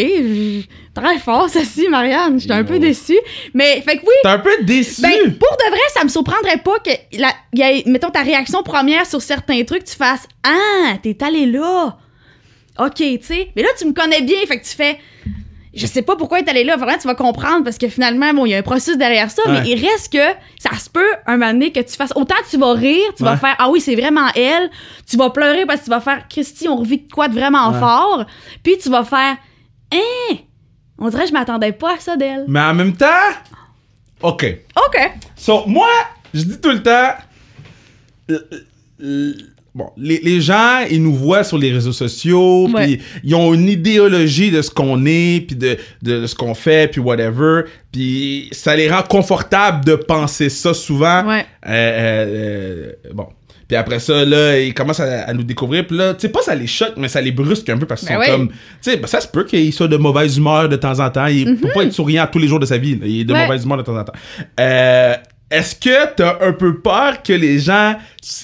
[0.94, 2.40] très fort, ceci, Marianne.
[2.40, 3.18] J'étais un peu déçue.
[3.52, 5.02] Mais, fait que oui, T'es un peu déçu.
[5.02, 9.04] ben, pour de vrai, ça me surprendrait pas que, la, y mettons, ta réaction première
[9.06, 11.99] sur certains trucs, tu fasses Ah, t'es allé là.
[12.78, 13.50] OK, tu sais.
[13.56, 14.99] Mais là, tu me connais bien, fait que tu fais
[15.75, 16.76] Je sais pas pourquoi t'es allé là.
[16.76, 19.42] Vraiment, tu vas comprendre parce que finalement, bon, il y a un processus derrière ça,
[19.47, 19.61] Ouais.
[19.61, 20.18] mais il reste que
[20.58, 22.12] ça se peut un moment donné que tu fasses.
[22.16, 24.70] Autant tu vas rire, tu vas faire Ah oui, c'est vraiment elle.
[25.08, 27.70] Tu vas pleurer parce que tu vas faire Christy, on revit de quoi de vraiment
[27.70, 27.78] Ouais.
[27.78, 28.25] fort.
[28.64, 29.37] Puis tu vas faire
[29.92, 30.37] Hein,
[30.99, 32.44] on dirait que je m'attendais pas à ça d'elle.
[32.49, 33.06] Mais en même temps,
[34.23, 34.44] OK.
[34.76, 35.11] OK.
[35.37, 35.88] So, moi,
[36.35, 37.14] je dis tout le temps,
[38.30, 38.38] euh,
[39.00, 39.32] euh,
[39.78, 43.68] bon, les, les gens, ils nous voient sur les réseaux sociaux, puis ils ont une
[43.68, 48.75] idéologie de ce qu'on est, puis de, de ce qu'on fait, puis whatever, puis ça
[48.75, 51.25] les rend confortables de penser ça souvent.
[51.26, 51.47] Ouais.
[51.66, 53.28] Euh, euh, bon.
[53.69, 55.86] Puis après ça, là, ils commencent à, à nous découvrir.
[55.86, 58.00] Puis là, tu sais, pas ça les choque, mais ça les brusque un peu parce
[58.00, 58.36] qu'ils Ben sont ouais.
[58.38, 58.49] comme.
[58.49, 61.26] Tu sais, ben, ça se peut qu'il soit de mauvaise humeur de temps en temps.
[61.26, 62.95] Il peut pas être souriant tous les jours de sa vie.
[62.99, 63.06] là.
[63.06, 63.32] Il est de.
[63.34, 63.47] Ouais.
[63.47, 64.14] mauvaise humeur de temps en temps.
[64.58, 65.14] Euh,
[65.50, 67.97] Est-ce que t'as un peu peur que les gens,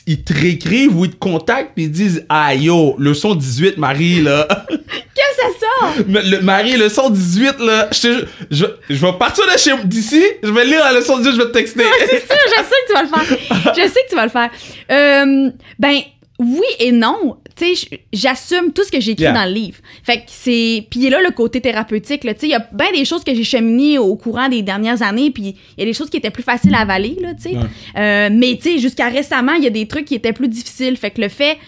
[0.07, 3.77] ils te réécrivent ou ils te contactent puis ils disent Ah yo, le son 18,
[3.77, 4.49] Marie, là.
[5.15, 6.03] Que ça?
[6.09, 7.89] Mais le, Marie, le son 18, là.
[7.93, 11.37] Je, je, je vais partir de chez d'ici, je vais lire la leçon 18, je
[11.37, 11.85] vais te texter.
[12.09, 13.75] c'est sûr, je sais que tu vas le faire.
[13.77, 14.51] Je sais que tu vas le faire.
[14.91, 16.01] Euh, ben,
[16.39, 17.37] oui et non.
[17.57, 19.33] Tu sais, j- j'assume tout ce que j'ai écrit Yeah.
[19.33, 19.79] dans le livre.
[20.03, 20.87] Fait que c'est...
[20.91, 22.23] Puis là le côté thérapeutique.
[22.23, 25.03] Tu sais, il y a bien des choses que j'ai cheminées au courant des dernières
[25.03, 27.43] années, puis il y a des choses qui étaient plus faciles à avaler, là, tu
[27.43, 27.57] sais.
[27.57, 27.63] Ouais.
[27.97, 30.97] Euh, mais, tu sais, jusqu'à récemment, il y a des trucs qui étaient plus difficiles.
[30.97, 31.59] Fait que le fait...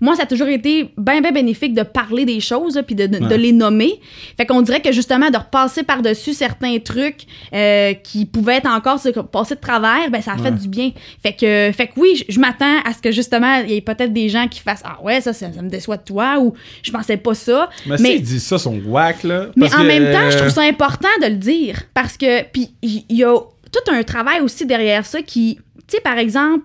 [0.00, 3.18] Moi, ça a toujours été bien, bien bénéfique de parler des choses, puis de, de,
[3.18, 3.38] de Ouais.
[3.38, 4.00] les nommer.
[4.36, 8.98] Fait qu'on dirait que justement, de repasser par-dessus certains trucs euh, qui pouvaient être encore
[8.98, 10.90] se passer de travers, ben ça a fait du bien.
[11.22, 13.80] Fait que, fait que oui, je- je m'attends à ce que justement, il y ait
[13.80, 16.54] peut-être des gens qui fassent Ah ouais, ça, ça, ça me déçoit de toi, ou
[16.82, 17.68] je pensais pas ça.
[17.86, 19.46] Mais, Mais- s'ils disent ça, son whack, là.
[19.56, 22.70] Mais en que, même temps, je trouve ça important de le dire parce que puis
[22.82, 23.34] il y, y a
[23.72, 26.64] tout un travail aussi derrière ça qui, tu sais, par exemple,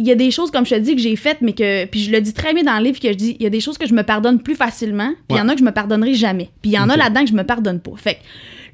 [0.00, 2.00] il y a des choses comme je te dis que j'ai faites, mais que puis
[2.00, 3.60] je le dis très bien dans le livre que je dis, il y a des
[3.60, 5.72] choses que je me pardonne plus facilement, puis il y en a que je me
[5.72, 7.92] pardonnerai jamais, puis il y en a là-dedans que je me pardonne pas.
[7.96, 8.20] Fait que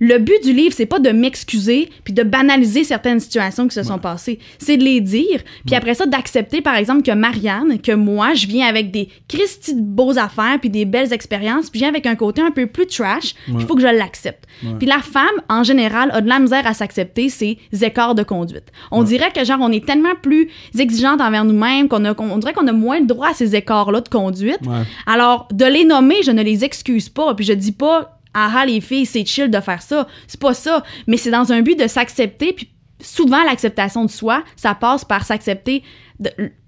[0.00, 3.82] le but du livre, c'est pas de m'excuser puis de banaliser certaines situations qui se
[3.82, 7.92] sont passées, c'est de les dire, puis après ça d'accepter par exemple que Marianne, que
[7.92, 11.84] moi, je viens avec des Christy de beaux affaires puis des belles expériences, puis je
[11.84, 14.46] viens avec un côté un peu plus trash, il faut que je l'accepte.
[14.78, 18.72] Puis la femme en général a de la misère à s'accepter ses écarts de conduite.
[18.90, 22.52] On dirait que genre on est tellement plus exigeante envers nous-mêmes qu'on a on dirait
[22.52, 24.60] qu'on a moins le droit à ces écarts-là de conduite.
[25.06, 27.34] Alors, de les nommer, je ne les excuse pas.
[27.34, 30.06] Puis je dis pas, ah les filles, c'est chill de faire ça.
[30.26, 30.82] C'est pas ça.
[31.06, 32.52] Mais c'est dans un but de s'accepter.
[32.52, 32.68] Puis
[33.00, 35.82] souvent, l'acceptation de soi, ça passe par s'accepter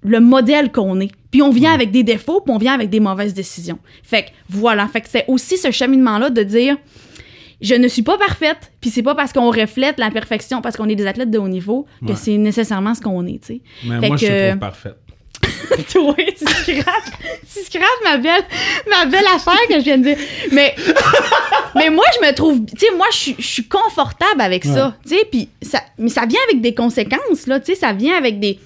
[0.03, 1.11] le modèle qu'on est.
[1.31, 3.79] Puis on vient avec des défauts, puis on vient avec des mauvaises décisions.
[4.03, 4.87] Fait que voilà.
[4.89, 6.77] Fait que c'est aussi ce cheminement-là de dire,
[7.61, 10.89] je ne suis pas parfaite, puis c'est pas parce qu'on reflète la perfection, parce qu'on
[10.89, 12.17] est des athlètes de haut niveau, que Ouais.
[12.17, 13.61] c'est nécessairement ce qu'on est, tu sais.
[13.85, 14.97] Mais Fait moi, je te que- trouve parfaite.
[15.93, 17.11] Toi, tu scrapes,
[17.53, 18.45] tu scrapes ma belle,
[18.89, 20.17] ma belle affaire que je viens de dire.
[20.53, 20.75] Mais,
[21.75, 24.97] mais moi, je me trouve, tu sais, moi, je suis- je suis confortable avec ça,
[25.07, 28.17] tu sais, puis ça, mais ça vient avec des conséquences, là, tu sais, ça vient
[28.17, 28.59] avec des,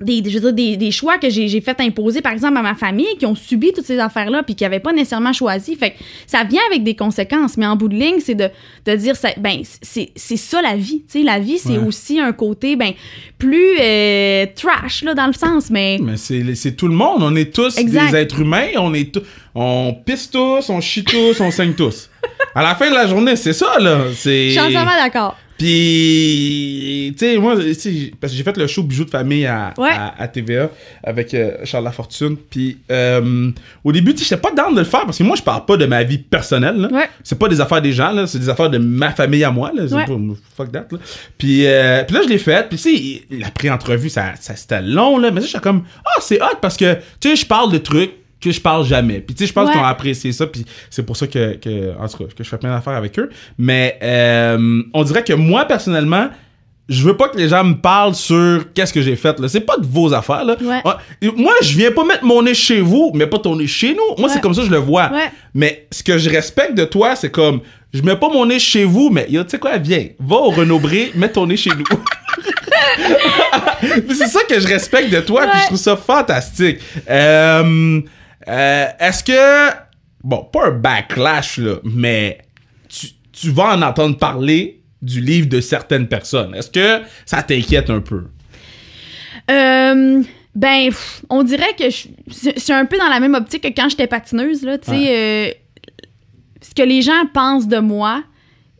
[0.00, 2.74] des, je veux dire, des, des choix que j'ai fait imposer, par exemple, à ma
[2.74, 5.76] famille, qui ont subi toutes ces affaires-là, puis qui n'avaient pas nécessairement choisi.
[5.76, 8.48] Fait que ça vient avec des conséquences, mais en bout de ligne, c'est de,
[8.86, 11.02] de dire, ça, ben, c'est ça la vie.
[11.10, 11.86] Tu sais, la vie, c'est Ouais.
[11.86, 12.92] aussi un côté, ben,
[13.38, 15.98] plus euh, trash, là, dans le sens, mais.
[16.02, 17.22] Mais c'est tout le monde.
[17.22, 18.10] On est tous Exact.
[18.10, 18.68] des êtres humains.
[18.76, 19.18] On est
[19.54, 22.08] on pisse tous, on chie tous, on saigne tous.
[22.54, 24.06] À la fin de la journée, c'est ça, là.
[24.08, 25.36] Je suis entièrement d'accord.
[25.62, 29.90] Puis, tu sais, moi, parce que j'ai fait le show Bijoux de famille à, Ouais.
[29.90, 30.70] à, à TVA
[31.04, 32.36] avec euh, Charles Lafortune.
[32.50, 33.50] Puis, euh,
[33.84, 35.64] au début, tu sais, j'étais pas down de le faire parce que moi, je parle
[35.64, 36.76] pas de ma vie personnelle.
[36.76, 36.88] là.
[36.92, 37.08] Ouais.
[37.22, 38.26] C'est pas des affaires des gens, là.
[38.26, 39.84] C'est des affaires de ma famille à moi, là.
[39.88, 40.04] C'est Ouais.
[40.06, 40.18] pas-
[40.56, 40.98] fuck that, là.
[41.38, 42.68] Puis, euh, puis là, je l'ai fait.
[42.68, 45.30] Puis, tu sais, la pré-entrevue, ça, ça c'était long, là.
[45.30, 48.12] Mais ça, j'étais comme, ah, c'est hot parce que, tu sais, je parle de trucs
[48.42, 49.20] que je parle jamais.
[49.20, 49.72] Puis, tu sais, je pense Ouais.
[49.72, 50.46] qu'ils ont apprécié ça.
[50.46, 53.18] Puis, c'est pour ça que, que, en tout cas, que je fais plein d'affaires avec
[53.18, 53.30] eux.
[53.58, 56.28] Mais, euh, on dirait que moi, personnellement,
[56.88, 59.48] je veux pas que les gens me parlent sur qu'est-ce que j'ai fait là.
[59.48, 60.56] C'est pas de vos affaires là.
[60.60, 60.80] Ouais.
[60.84, 60.98] Ah,
[61.36, 64.16] Moi, je viens pas mettre mon nez chez vous, mais pas ton nez chez nous.
[64.18, 64.34] Moi, Ouais.
[64.34, 65.10] c'est comme ça que je le vois.
[65.12, 65.30] Ouais.
[65.54, 67.60] Mais ce que je respecte de toi, c'est comme
[67.94, 70.80] je mets pas mon nez chez vous, mais tu sais quoi, viens, va au Renaud
[70.80, 71.84] Bré, mets ton nez chez nous.
[74.08, 76.78] C'est ça que je respecte de toi, puis je trouve ça fantastique.
[77.08, 78.00] Euh,
[78.48, 79.76] euh, Est-ce que
[80.22, 82.38] bon, pas un backlash là, mais
[82.88, 86.54] tu, tu vas en entendre parler du livre de certaines personnes.
[86.54, 88.24] Est-ce que ça t'inquiète un peu?
[89.50, 90.22] Euh,
[90.54, 90.90] ben,
[91.28, 94.06] on dirait que je c'est c'est un peu dans la même optique que quand j'étais
[94.06, 94.94] patineuse, là, tu sais.
[95.08, 95.50] euh,
[96.60, 98.22] ce que les gens pensent de moi,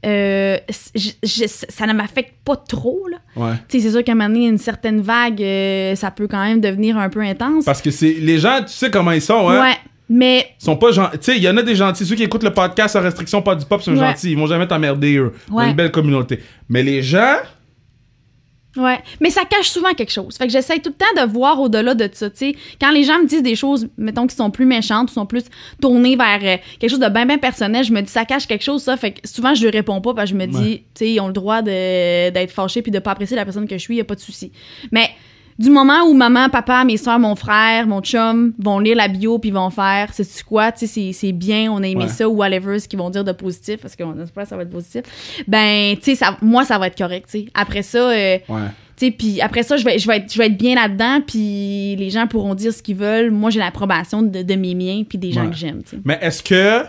[0.05, 0.57] euh,
[0.95, 3.19] je- ça ne m'affecte pas trop, là.
[3.37, 3.55] Ouais.
[3.69, 6.97] C'est sûr qu'à un moment donné, une certaine vague, euh, ça peut quand même devenir
[6.99, 7.65] un peu intense.
[7.65, 9.61] Parce que c'est les gens, tu sais comment ils sont, hein?
[9.63, 9.77] Ouais,
[10.09, 11.19] mais Ils sont pas gentils.
[11.19, 12.05] Tu sais, il y en a des gentils.
[12.05, 13.99] Ceux qui écoutent le podcast sans restriction, pas du pop, sont Ouais.
[13.99, 14.33] gentils.
[14.33, 15.33] Ils vont jamais t'emmerder, eux.
[15.51, 16.41] Une belle communauté.
[16.69, 17.37] Mais les gens,
[18.77, 20.37] Ouais, mais ça cache souvent quelque chose.
[20.37, 22.57] Fait que j'essaie tout le temps de voir au-delà de ça, tu sais.
[22.81, 25.45] Quand les gens me disent des choses, mettons, qui sont plus méchantes, ou sont plus
[25.81, 28.65] tournées vers euh, quelque chose de bien, bien personnel, je me dis, ça cache quelque
[28.65, 28.97] chose, ça.
[28.97, 30.77] Fait que souvent, je lui réponds pas, parce que je me dis, Ouais.
[30.95, 33.77] tu sais, ils ont le droit d'être fâchés puis de pas apprécier la personne que
[33.77, 34.53] je suis, y a pas de souci.
[34.91, 35.11] Mais
[35.59, 39.39] du moment où maman, papa, mes soeurs, mon frère, mon chum vont lire la bio
[39.39, 42.09] puis vont faire, c'est tu quoi, tu sais, c'est- bien, on a aimé Ouais.
[42.09, 44.63] ça ou whatever, ce qu'ils vont dire de positif, parce qu'on espère que ça va
[44.63, 45.03] être positif.
[45.47, 47.47] Ben, tu sais, ça- moi, ça va être correct, tu sais.
[47.55, 48.61] Après ça, euh, ouais.
[48.97, 51.21] tu sais, puis après ça, je vais, je, vais être, je vais être bien là-dedans,
[51.27, 53.31] puis les gens pourront dire ce qu'ils veulent.
[53.31, 55.51] Moi, j'ai l'approbation de, de mes miens, puis des gens Ouais.
[55.51, 56.03] que j'aime, tu sais.
[56.05, 56.85] Mais est-ce que,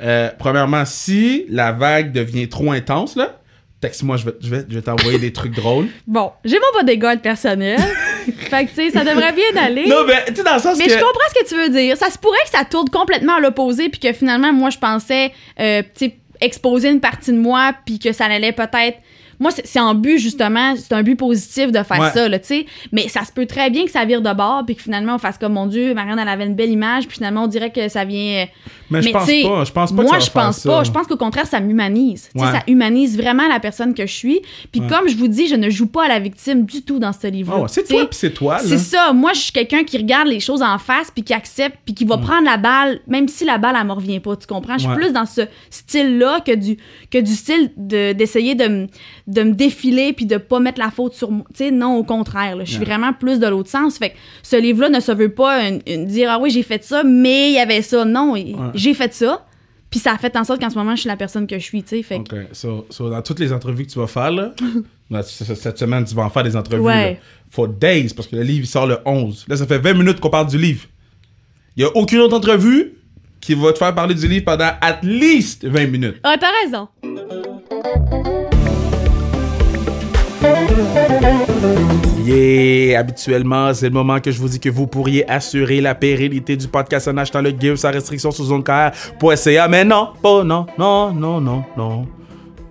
[0.00, 3.40] euh, premièrement, si la vague devient trop intense, là,
[3.80, 5.86] texte-moi, je vais, je vais, je vais t'envoyer des trucs drôles.
[6.06, 7.78] Bon, j'ai mon bodyguard personnel.
[8.50, 9.86] fait que, tu sais, ça devrait bien aller.
[9.86, 10.92] Non, mais tu sais, dans le sens Mais que.
[10.92, 11.96] je comprends ce que tu veux dire.
[11.96, 15.32] Ça se pourrait que ça tourne complètement à l'opposé, puis que finalement, moi, je pensais,
[15.60, 18.98] euh, tu sais, exposer une partie de moi, puis que ça allait peut-être.
[19.40, 22.10] Moi, c'est en but, justement, c'est un but positif de faire Ouais.
[22.10, 22.66] ça, là, tu sais.
[22.92, 25.18] Mais ça se peut très bien que ça vire de bord, puis que finalement, on
[25.18, 27.88] fasse comme, mon Dieu, Marianne, elle avait une belle image, puis finalement, on dirait que
[27.88, 28.42] ça vient.
[28.42, 28.46] euh,
[28.90, 29.64] Mais je mais pense pas.
[29.64, 30.84] Je pense pas moi, que ça je pense pas.
[30.84, 32.30] Je pense qu'au contraire, ça m'humanise.
[32.32, 32.52] Tu sais, Ouais.
[32.52, 34.40] Ça humanise vraiment la personne que je suis.
[34.72, 34.86] Puis Ouais.
[34.88, 37.26] comme je vous dis, je ne joue pas à la victime du tout dans ce
[37.26, 37.62] livre-là.
[37.62, 39.12] Ouais, c'est toi, puis c'est toi, c'est ça.
[39.12, 42.04] Moi, je suis quelqu'un qui regarde les choses en face, puis qui accepte, puis qui
[42.04, 44.34] va prendre la balle, même si la balle, elle me revient pas.
[44.36, 44.78] Tu comprends?
[44.78, 46.76] Je suis plus dans ce style-là que du,
[47.10, 48.86] que du style de- d'essayer de, me-
[49.28, 51.44] de me défiler, puis de pas mettre la faute sur moi.
[51.54, 52.56] Tu sais, non, au contraire.
[52.60, 52.84] Je suis Ouais.
[52.86, 53.98] vraiment plus de l'autre sens.
[53.98, 56.82] Fait que ce livre-là ne se veut pas une- une- dire, ah oui, j'ai fait
[56.82, 58.04] ça, mais il y avait ça.
[58.06, 58.34] Non,
[58.74, 59.44] j'ai fait ça.
[59.90, 61.64] Puis ça a fait en sorte qu'en ce moment, je suis la personne que je
[61.64, 62.02] suis, tu sais.
[62.02, 64.52] Fait que- Ok, so, so, dans toutes les entrevues que tu vas faire, là,
[65.22, 67.12] cette semaine, tu vas en faire des entrevues, Ouais.
[67.14, 67.18] là,
[67.50, 69.44] for days, parce que le livre, il sort le 11.
[69.48, 70.84] Là, ça fait 20 minutes qu'on parle du livre.
[71.76, 72.94] Il y a aucune autre entrevue
[73.40, 76.16] qui va te faire parler du livre pendant at least 20 minutes.
[76.24, 76.88] Ah, t'as raison.
[82.24, 82.98] Yeah!
[82.98, 86.68] Habituellement, c'est le moment que je vous dis que vous pourriez assurer la pérennité du
[86.68, 89.68] podcast en achetant le gift sans restriction sur zonecare.ca.
[89.68, 92.06] Mais non, pas non, non, non, non, non.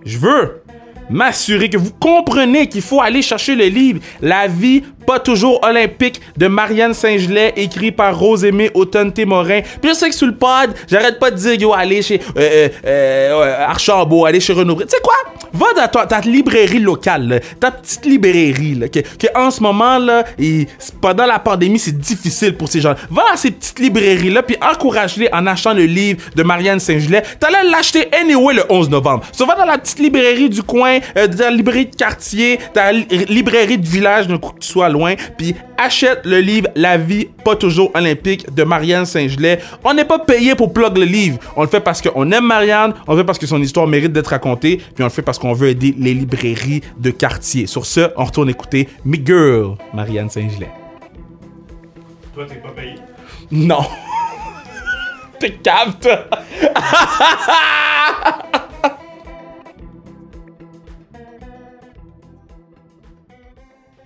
[0.04, 0.62] Je veux
[1.10, 6.20] m'assurer que vous comprenez qu'il faut aller chercher le livre La vie pas toujours olympique
[6.36, 9.62] de Marianne Saint-Gelais, écrit par Rose-Aimée Automne-Témorin.
[9.80, 12.28] Puis je sais que sur le pod, j'arrête pas de dire, yo, allez chez euh,
[12.36, 14.74] euh, euh, Archambault, allez chez Renaud.
[14.82, 15.14] Tu sais quoi?
[15.52, 19.98] Va dans ta, ta librairie locale, ta petite librairie, là, que, que en ce moment,
[19.98, 20.24] là,
[21.00, 22.94] pendant la pandémie, c'est difficile pour ces gens.
[23.10, 27.22] Va dans ces petites librairies-là, puis encourage-les en achetant le livre de Marianne Saint-Gelais.
[27.40, 29.24] T'allais l'acheter anyway le 11 novembre.
[29.32, 32.82] So, va dans la petite librairie du coin, euh, dans la librairie de quartier, dans
[32.82, 36.68] la li- librairie de village, d'un coup que tu sois loin, puis achète le livre
[36.74, 39.60] La vie pas toujours olympique de Marianne Saint-Gelais.
[39.84, 41.38] On n'est pas payé pour plug le livre.
[41.56, 44.12] On le fait parce qu'on aime Marianne, on le fait parce que son histoire mérite
[44.12, 47.66] d'être racontée, puis on le fait parce qu'on veut aider les librairies de quartier.
[47.66, 50.70] Sur ce, on retourne écouter Me Girl, Marianne Saint-Gelais.
[52.34, 52.94] Toi, t'es pas payé?
[53.50, 53.80] Non.
[55.40, 56.26] T'es cave, toi.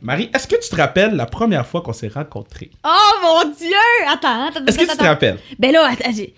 [0.01, 2.71] Marie, est-ce que tu te rappelles la première fois qu'on s'est rencontrés?
[2.85, 3.69] Oh mon dieu!
[4.09, 5.39] Attends, attends, Est-ce que tu attends, te rappelles?
[5.61, 6.35] Ben là, attends, j'ai-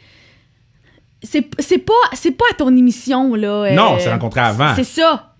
[1.24, 3.48] c'est c'est pas c'est pas à ton émission là.
[3.64, 4.74] euh, Non, on s'est rencontrés avant.
[4.76, 5.34] C'est ça.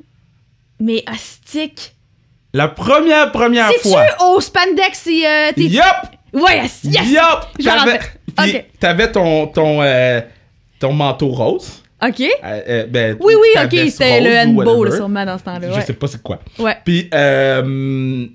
[0.80, 1.94] Mais astic.
[2.52, 4.04] La première, première C'est-tu fois.
[4.28, 5.82] au spandex et euh, t'es- Yup!
[6.32, 6.80] Ouais, yes!
[6.84, 7.10] yes!
[7.10, 7.20] Yup!
[7.58, 10.20] Je T'avais, ton, ton, euh,
[10.80, 11.82] ton manteau rose.
[12.02, 12.20] OK.
[12.20, 12.26] Euh,
[12.68, 15.68] euh, ben, Oui, oui, OK, c'était le handball sûrement dans ce temps-là.
[15.70, 15.80] Je Ouais.
[15.82, 16.38] sais pas c'est quoi.
[16.58, 16.76] Ouais.
[16.84, 18.26] Puis, euh,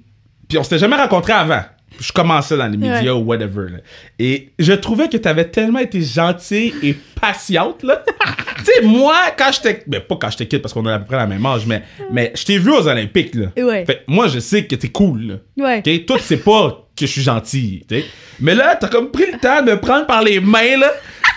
[0.47, 1.61] puis on s'était jamais rencontrés avant.
[1.99, 3.69] Je commençais dans les médias ou whatever.
[3.71, 3.77] là.
[4.19, 7.83] Et je trouvais que t'avais tellement été gentille et patiente.
[7.83, 8.03] là.
[8.57, 9.83] tu sais, moi, quand j'étais...
[9.87, 11.83] Ben, pas quand j'étais kid, parce qu'on a à peu près la même âge, mais,
[12.11, 13.35] mais je t'ai vu aux Olympiques.
[13.35, 13.47] Là.
[13.57, 13.85] Ouais.
[13.85, 15.21] Fait moi, je sais que t'es cool.
[15.21, 15.35] Là.
[15.57, 15.83] Ouais.
[15.85, 16.05] OK?
[16.05, 17.85] Toi, sais pas que je suis gentil.
[18.39, 20.91] Mais là, t'as comme pris le temps de me prendre par les mains, là,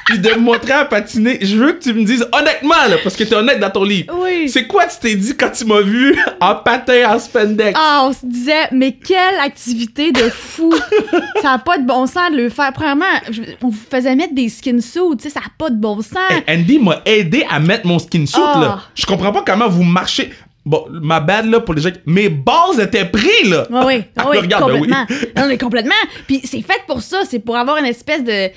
[0.07, 1.39] puis de me montrer à patiner.
[1.41, 4.13] Je veux que tu me dises honnêtement, là, parce que t'es honnête dans ton livre.
[4.23, 4.49] Oui.
[4.49, 7.79] C'est quoi tu t'es dit quand tu m'as vu en patin en spandex?
[7.81, 10.73] Ah, on se disait, mais quelle activité de fou!
[11.43, 12.73] ça n'a pas de bon sens de le faire.
[12.73, 15.77] Premièrement, je- on vous faisait mettre des skin suits, tu sais, ça n'a pas de
[15.81, 16.17] bon sens.
[16.31, 18.61] Hey, Andy m'a aidé à mettre mon skin suit, Ah.
[18.61, 18.81] là.
[18.95, 20.33] Je comprends pas comment vous marchez.
[20.65, 21.91] Bon, ma bad, là, pour les gens.
[21.91, 23.67] qui- Mes bases étaient pris, là.
[23.69, 24.89] Oui, oui, Ah, oui, regarde, ben oui.
[24.89, 25.07] complètement.
[25.37, 25.95] Non, mais complètement.
[26.29, 28.51] Puis c'est fait pour ça, c'est pour avoir une espèce de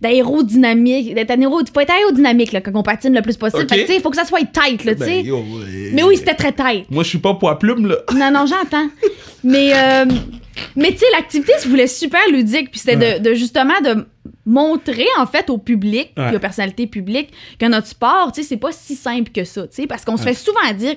[0.00, 1.32] d'aérodynamique, d'être
[1.72, 3.62] faut être aérodynamique là, quand on patine le plus possible.
[3.64, 3.68] Ok.
[3.70, 5.22] Fait que, tu sais, il faut que ça soit tight là, tu sais.
[5.22, 5.90] Ben, ouais.
[5.92, 6.88] mais oui, c'était très tight.
[6.90, 7.96] Moi, je suis pas poids plume, là.
[8.14, 8.88] Non, non, j'entends.
[9.44, 10.04] mais, euh,
[10.76, 13.18] mais tu sais, l'activité se voulait super ludique, puis c'était Ouais.
[13.20, 14.06] de, de justement de
[14.46, 16.28] montrer en fait au public, Ouais.
[16.28, 19.62] puis aux personnalités publiques, que notre sport, tu sais, c'est pas si simple que ça,
[19.62, 20.94] tu sais, parce qu'on se fait souvent dire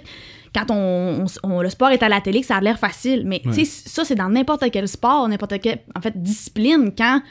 [0.53, 3.23] quand on, on- on- le sport est à la télé que ça a l'air facile,
[3.25, 7.21] mais tu sais, ça c'est dans n'importe quel sport, n'importe quelle en fait discipline quand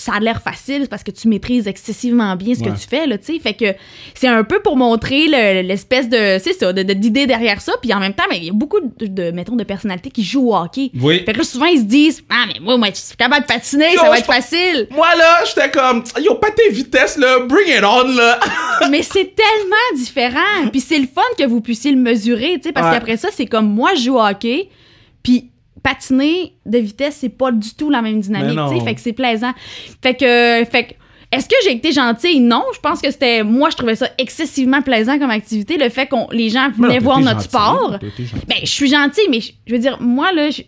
[0.00, 2.70] ça a l'air facile parce que tu maîtrises excessivement bien ce Ouais.
[2.70, 3.74] que tu fais là, tu sais, fait que
[4.14, 7.72] c'est un peu pour montrer le- l'espèce de c'est ça de de- d'idée derrière ça,
[7.82, 10.22] puis en même temps, mais il y a beaucoup de, de mettons de personnalités qui
[10.22, 10.92] jouent au hockey.
[11.00, 11.24] Oui.
[11.26, 13.46] Fait que là, souvent, ils se disent Ah, mais moi, moi, je suis capable de
[13.52, 14.86] patiner, Yo, ça va être facile.
[14.92, 18.38] Moi, là, j'étais comme, yo, pas tes vitesses, là, bring it on, là.
[18.90, 20.68] mais c'est tellement différent.
[20.70, 22.92] Puis c'est le fun que vous puissiez le mesurer, tu sais, parce Ouais.
[22.94, 24.68] qu'après ça, c'est comme moi, je joue au hockey,
[25.24, 25.50] puis
[25.82, 28.84] patiner de vitesse, c'est pas du tout la même dynamique, tu sais.
[28.84, 29.52] Fait que c'est plaisant.
[30.02, 30.92] Fait que, fait que,
[31.30, 32.40] est-ce que j'ai été gentille?
[32.40, 36.06] Non, je pense que c'était, moi, je trouvais ça excessivement plaisant comme activité, le fait
[36.06, 37.98] qu'on, les gens venaient voir notre sport.
[38.00, 40.62] Ben, je suis gentille, mais je, je veux dire, moi, là, je-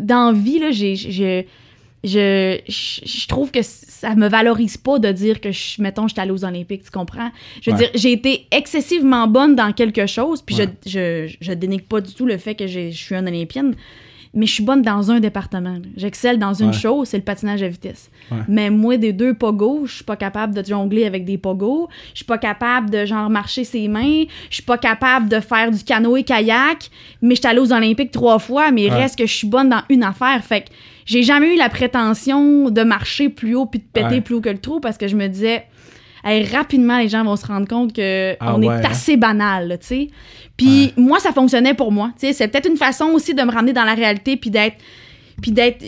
[0.00, 1.42] dans vie, là, j'ai, je,
[2.04, 6.12] je, je, je trouve que ça me valorise pas de dire que, je, mettons, je
[6.14, 7.30] suis allée aux Olympiques, tu comprends?
[7.62, 7.82] Je veux Ouais.
[7.84, 10.68] dire, j'ai été excessivement bonne dans quelque chose, puis Ouais.
[10.86, 13.74] je, je, je dénigre pas du tout le fait que je suis une Olympienne,
[14.34, 15.76] mais je suis bonne dans un département.
[15.96, 16.72] J'excelle dans une Ouais.
[16.72, 18.10] chose, c'est le patinage à vitesse.
[18.30, 18.38] Ouais.
[18.48, 21.88] Mais moi, des deux pogos, je suis pas capable de jongler avec des pogos.
[22.12, 24.24] Je suis pas capable de, genre, marcher ses mains.
[24.50, 26.90] Je suis pas capable de faire du canoë-kayak.
[27.22, 28.96] Mais je suis allée aux Olympiques trois fois, mais Ouais.
[28.96, 30.42] reste que je suis bonne dans une affaire.
[30.44, 30.68] Fait que
[31.06, 34.48] j'ai jamais eu la prétention de marcher plus haut puis de péter plus haut que
[34.48, 35.64] le trou parce que je me disais,
[36.24, 38.80] hey, rapidement, les gens vont se rendre compte que Ah ouais, est hein?
[38.90, 40.08] assez banal, tu sais.
[40.56, 42.12] Puis moi, ça fonctionnait pour moi.
[42.18, 44.76] Tu sais, c'est peut-être une façon aussi de me ramener dans la réalité puis d'être
[45.42, 45.80] puis d'être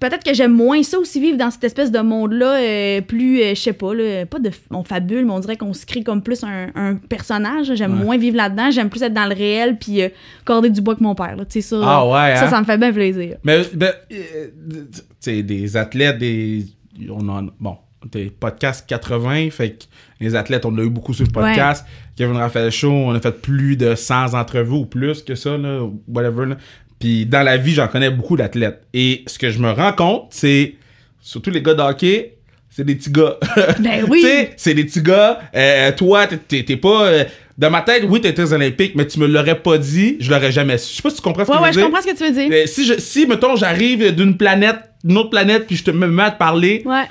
[0.00, 3.50] peut-être que j'aime moins ça aussi vivre dans cette espèce de monde là plus euh,
[3.54, 6.20] je sais pas là, pas de on fabule mais on dirait qu'on se crée comme
[6.20, 8.04] plus un, un personnage j'aime Ouais.
[8.04, 10.08] moins vivre là-dedans j'aime plus être dans le réel puis euh,
[10.44, 12.50] corder du bois que mon père là tu sais ça Ah ouais, ça hein?
[12.50, 14.48] ça me fait bien plaisir Mais, ben, euh,
[14.92, 16.66] tu sais, des athlètes, des.
[17.08, 17.76] On en, bon,
[18.10, 19.84] des podcasts 80, fait que
[20.20, 21.86] les athlètes, on a eu beaucoup sur le podcast.
[22.16, 25.80] Kevin Raphaël Show, on a fait plus de 100 entrevues ou plus que ça, là,
[26.08, 26.46] whatever.
[26.46, 26.56] Là.
[26.98, 28.82] Puis dans la vie, j'en connais beaucoup d'athlètes.
[28.94, 30.74] Et ce que je me rends compte, c'est,
[31.20, 32.36] surtout les gars de hockey,
[32.70, 33.36] c'est des petits gars.
[33.80, 34.20] Ben oui.
[34.20, 35.40] tu sais, c'est des petits gars.
[35.54, 37.06] Euh, toi, t'es- t'es t'es pas.
[37.06, 37.24] euh,
[37.58, 40.52] dans ma tête, oui, t'étais aux Olympiques, mais tu me l'aurais pas dit, je l'aurais
[40.52, 40.90] jamais su.
[40.92, 41.90] Je sais pas si tu comprends ce ouais que ouais je je veux dire.
[41.94, 45.18] comprends ce que tu veux dire Euh, si, je, si, mettons, j'arrive d'une planète, d'une
[45.18, 47.04] autre planète, puis je te me mets à te parler, ouais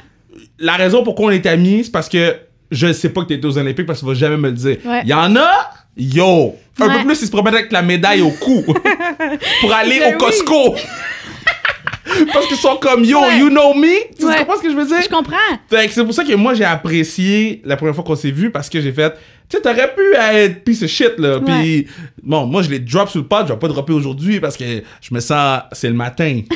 [0.59, 2.35] la raison pourquoi on est amis, c'est parce que
[2.71, 4.77] je sais pas que t'étais aux Olympiques parce que tu vas jamais me le dire.
[4.83, 5.01] Il Ouais.
[5.05, 6.55] y en a, yo!
[6.79, 6.97] Un Ouais.
[6.99, 8.63] peu plus, ils se promènent avec la médaille au cou
[9.61, 10.75] pour aller Ben au Costco.
[12.33, 13.39] parce qu'ils sont comme, yo, Ouais.
[13.39, 13.87] you know me?
[14.17, 14.37] Tu Ouais.
[14.39, 15.01] comprends ce que je veux dire?
[15.03, 15.35] je comprends
[15.69, 18.79] c'est pour ça que moi j'ai apprécié la première fois qu'on s'est vu parce que
[18.81, 19.13] j'ai fait
[19.49, 21.87] tu sais t'aurais pu être piece of shit là puis
[22.23, 24.63] bon moi je l'ai drop sur le pod je vais pas dropper aujourd'hui parce que
[25.01, 26.41] je me sens c'est le matin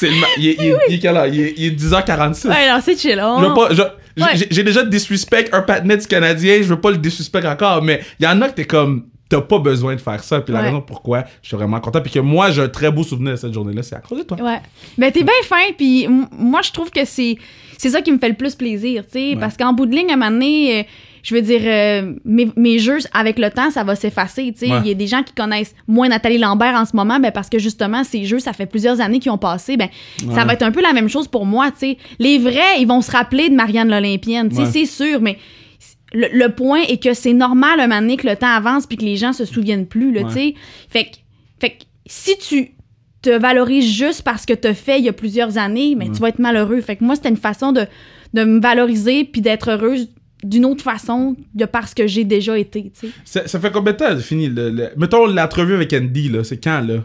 [0.00, 1.26] c'est le ma- il, est, il est- il est quelle heure?
[1.26, 3.82] Il est, il est 10h46 ouais non c'est chill on- je veux pas je-
[4.16, 4.48] j'ai- Ouais.
[4.50, 8.24] j'ai- déjà disrespect un patinet du Canadien je veux pas le disrespect encore mais il
[8.24, 10.40] y en a que t'es comme t'as pas besoin de faire ça.
[10.40, 10.64] Puis la Ouais.
[10.68, 13.36] raison pourquoi je suis vraiment content, puis que moi, j'ai un très beau souvenir de
[13.36, 14.38] cette journée-là, c'est à cause de toi.
[14.40, 14.56] Ouais.
[14.96, 17.36] Ben, t'es bien fin, puis m- moi, je trouve que c'est
[17.76, 20.08] c'est ça qui me fait le plus plaisir, tu sais, parce qu'en bout de ligne,
[20.08, 20.82] à un moment donné, euh,
[21.22, 24.66] je veux dire, euh, mes, mes jeux, avec le temps, ça va s'effacer, tu sais.
[24.68, 24.88] Il Ouais.
[24.88, 27.58] y a des gens qui connaissent moins Nathalie Lambert en ce moment, ben, parce que
[27.58, 29.88] justement, ces jeux, ça fait plusieurs années qu'ils ont passé, ben,
[30.34, 31.98] ça va être un peu la même chose pour moi, tu sais.
[32.18, 34.68] Les vrais, ils vont se rappeler de Marianne l'Olympienne, tu sais, Ouais.
[34.72, 35.38] c'est sûr, mais
[36.12, 38.96] le, le point est que c'est normal un moment donné que le temps avance puis
[38.96, 40.26] que les gens se souviennent plus, là, Ouais.
[40.28, 40.54] tu sais.
[40.88, 41.10] Fait que,
[41.60, 42.70] fait que si tu
[43.20, 46.28] te valorises juste parce que t'as fait il y a plusieurs années, mais tu vas
[46.28, 46.80] être malheureux.
[46.80, 47.84] Fait que moi, c'était une façon de,
[48.32, 50.08] de me valoriser puis d'être heureuse
[50.44, 52.92] d'une autre façon de parce que j'ai déjà été.
[53.24, 54.48] Ça, ça fait combien de temps c'est fini?
[54.48, 56.98] Le, le- Mettons l'entrevue avec Andy, là, c'est quand, là?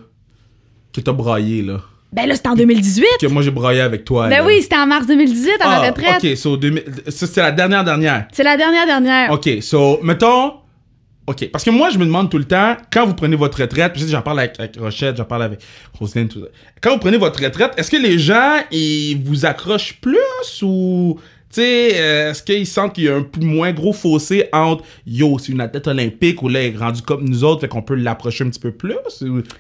[0.94, 1.82] Que t'as braillé, là?
[2.12, 3.06] Ben là, c'était en 2018.
[3.22, 4.46] Que moi, j'ai braillé avec toi, Ben là.
[4.46, 6.24] oui, c'était en mars 2018 à Ah, ma retraite.
[6.24, 8.28] ok, so, 2000 ça, c'était la dernière dernière.
[8.32, 9.32] C'est la dernière dernière.
[9.32, 10.54] Ok, so, mettons.
[11.26, 13.94] Ok, parce que moi, je me demande tout le temps, quand vous prenez votre retraite,
[13.94, 15.62] puis j'en parle avec, avec Rochette, j'en parle avec
[15.98, 16.48] Roselyne, tout ça.
[16.82, 21.18] Quand vous prenez votre retraite, est-ce que les gens, ils vous accrochent plus ou.
[21.54, 25.38] Tu sais, euh, est-ce qu'ils sentent qu'il y a un moins gros fossé entre yo,
[25.38, 27.94] c'est une athlète olympique ou là, elle est rendue comme nous autres, fait qu'on peut
[27.94, 28.96] l'approcher un petit peu plus?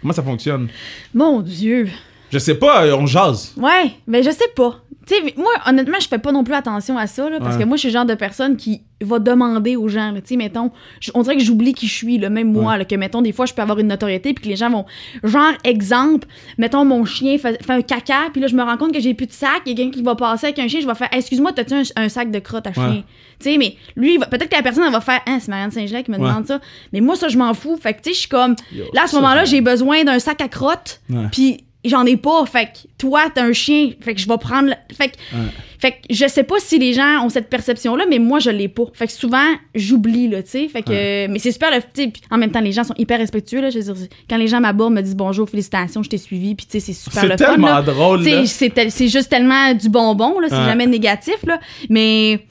[0.01, 0.69] Comment ça fonctionne?
[1.13, 1.87] Mon Dieu.
[2.31, 3.53] Je sais pas, on jase.
[3.57, 4.81] Ouais, ben je sais pas.
[5.05, 7.63] Tu sais, moi, honnêtement, je fais pas non plus attention à ça, là, parce Ouais.
[7.63, 10.35] que moi, je suis le genre de personne qui va demander aux gens, tu sais,
[10.37, 10.71] mettons,
[11.13, 13.45] on dirait que j'oublie qui je suis, là, même moi, là, que, mettons, des fois,
[13.45, 14.85] je peux avoir une notoriété, puis que les gens vont,
[15.23, 16.25] genre, exemple,
[16.57, 19.13] mettons, mon chien fait, fait un caca, puis là, je me rends compte que j'ai
[19.13, 20.95] plus de sac, il y a quelqu'un qui va passer avec un chien, je vais
[20.95, 22.87] faire, excuse-moi, t'as-tu un, un sac de crotte à chien?
[22.89, 23.03] Ouais.
[23.41, 26.03] Tu sais, mais lui, peut-être que la personne, elle va faire, hein, c'est Marianne Saint-Gelais
[26.03, 26.61] qui me demande ça,
[26.93, 29.03] mais moi, ça, je m'en fous, fait que, tu sais, je suis comme, Yo, là,
[29.03, 31.01] à ce moment-là, j'ai besoin d'un sac à crotte,
[31.33, 34.69] puis j'en ai pas fait que toi t'as un chien fait que je vais prendre
[34.69, 35.47] le- fait que Ouais.
[35.79, 38.49] fait que je sais pas si les gens ont cette perception là mais moi je
[38.49, 41.81] l'ai pas fait que souvent j'oublie là tu sais fait que mais c'est super le
[41.93, 44.47] puis en même temps les gens sont hyper respectueux là je veux dire quand les
[44.47, 47.27] gens m'abordent me disent bonjour félicitations je t'ai suivi puis tu sais c'est super C'est
[47.27, 47.81] le fun tellement là.
[47.81, 48.45] drôle, là.
[48.45, 50.65] c'est tel- c'est juste tellement du bonbon là c'est Ouais.
[50.65, 52.45] jamais négatif là mais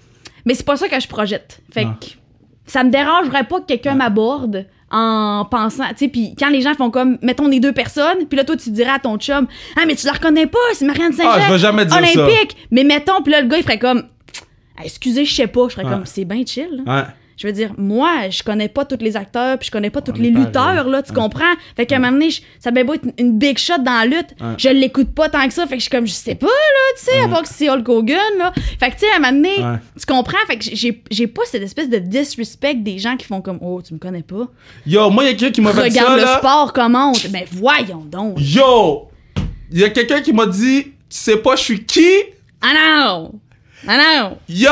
[0.44, 2.06] mais c'est pas ça que je projette fait que
[2.66, 6.74] ça me dérangerait pas que quelqu'un m'aborde en pensant, tu sais, puis quand les gens
[6.74, 9.80] font comme, mettons les deux personnes, puis là, toi, tu dirais à ton chum, ah,
[9.86, 12.00] mais tu la reconnais pas, c'est Marianne Ah, je vais jamais dire ça.
[12.00, 12.56] olympique.
[12.70, 14.04] Mais mettons, puis là, le gars, il ferait comme,
[14.78, 15.66] Ah, excusez, je sais pas.
[15.68, 15.90] Je ferais Ouais.
[15.92, 16.94] comme, c'est bien chill, là.
[16.96, 17.02] Ouais.
[17.36, 20.12] Je veux dire, moi, je connais pas tous les acteurs, puis je connais pas tous
[20.20, 21.16] les lutteurs, là, tu Ouais.
[21.16, 21.52] comprends?
[21.76, 24.04] Fait qu'à un moment donné, je- ça va beau être une- big shot dans la
[24.06, 24.54] lutte, Ouais.
[24.58, 26.96] je l'écoute pas tant que ça, fait que je suis comme, je sais pas, là,
[26.98, 27.28] tu sais, à Ouais.
[27.30, 28.52] part que c'est Hulk Hogan, là.
[28.78, 29.78] Fait que, tu sais, à un moment donné, Ouais.
[29.98, 30.38] tu comprends?
[30.46, 30.64] Fait que
[31.10, 34.22] j'ai pas cette espèce de disrespect des gens qui font comme, oh, tu me connais
[34.22, 34.48] pas.
[34.86, 36.38] Yo, moi, y a quelqu'un qui m'a fait Regarde ça, le là.
[36.38, 37.26] sport commente.
[37.30, 38.36] Ben, voyons donc.
[38.38, 39.08] Yo!
[39.72, 42.06] Y a quelqu'un qui m'a dit, tu sais pas, je suis qui?
[42.60, 43.32] Ah non!
[43.88, 44.38] Ah non!
[44.48, 44.68] Yo!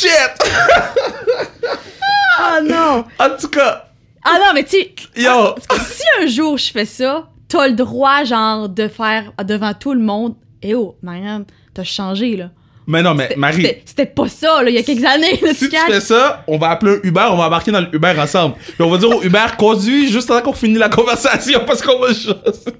[0.00, 0.50] Shit!
[2.40, 3.04] Oh non!
[3.18, 3.84] En tout cas,
[4.24, 5.54] Ah non, mais tu sais, yo!
[5.78, 10.00] si un jour je fais ça, t'as le droit, genre, de faire devant tout le
[10.00, 10.36] monde.
[10.62, 12.50] Eh oh, Marianne, t'as changé, là.
[12.90, 15.54] Mais non, mais Marie, c'était- C'était pas ça, là, il y a quelques années, là,
[15.54, 18.14] si tu fais ça, on va appeler un Uber, on va embarquer dans le Uber
[18.18, 18.56] ensemble.
[18.56, 21.98] Puis on va dire au Uber, conduis juste avant qu'on finisse la conversation parce qu'on
[22.00, 22.72] va juste.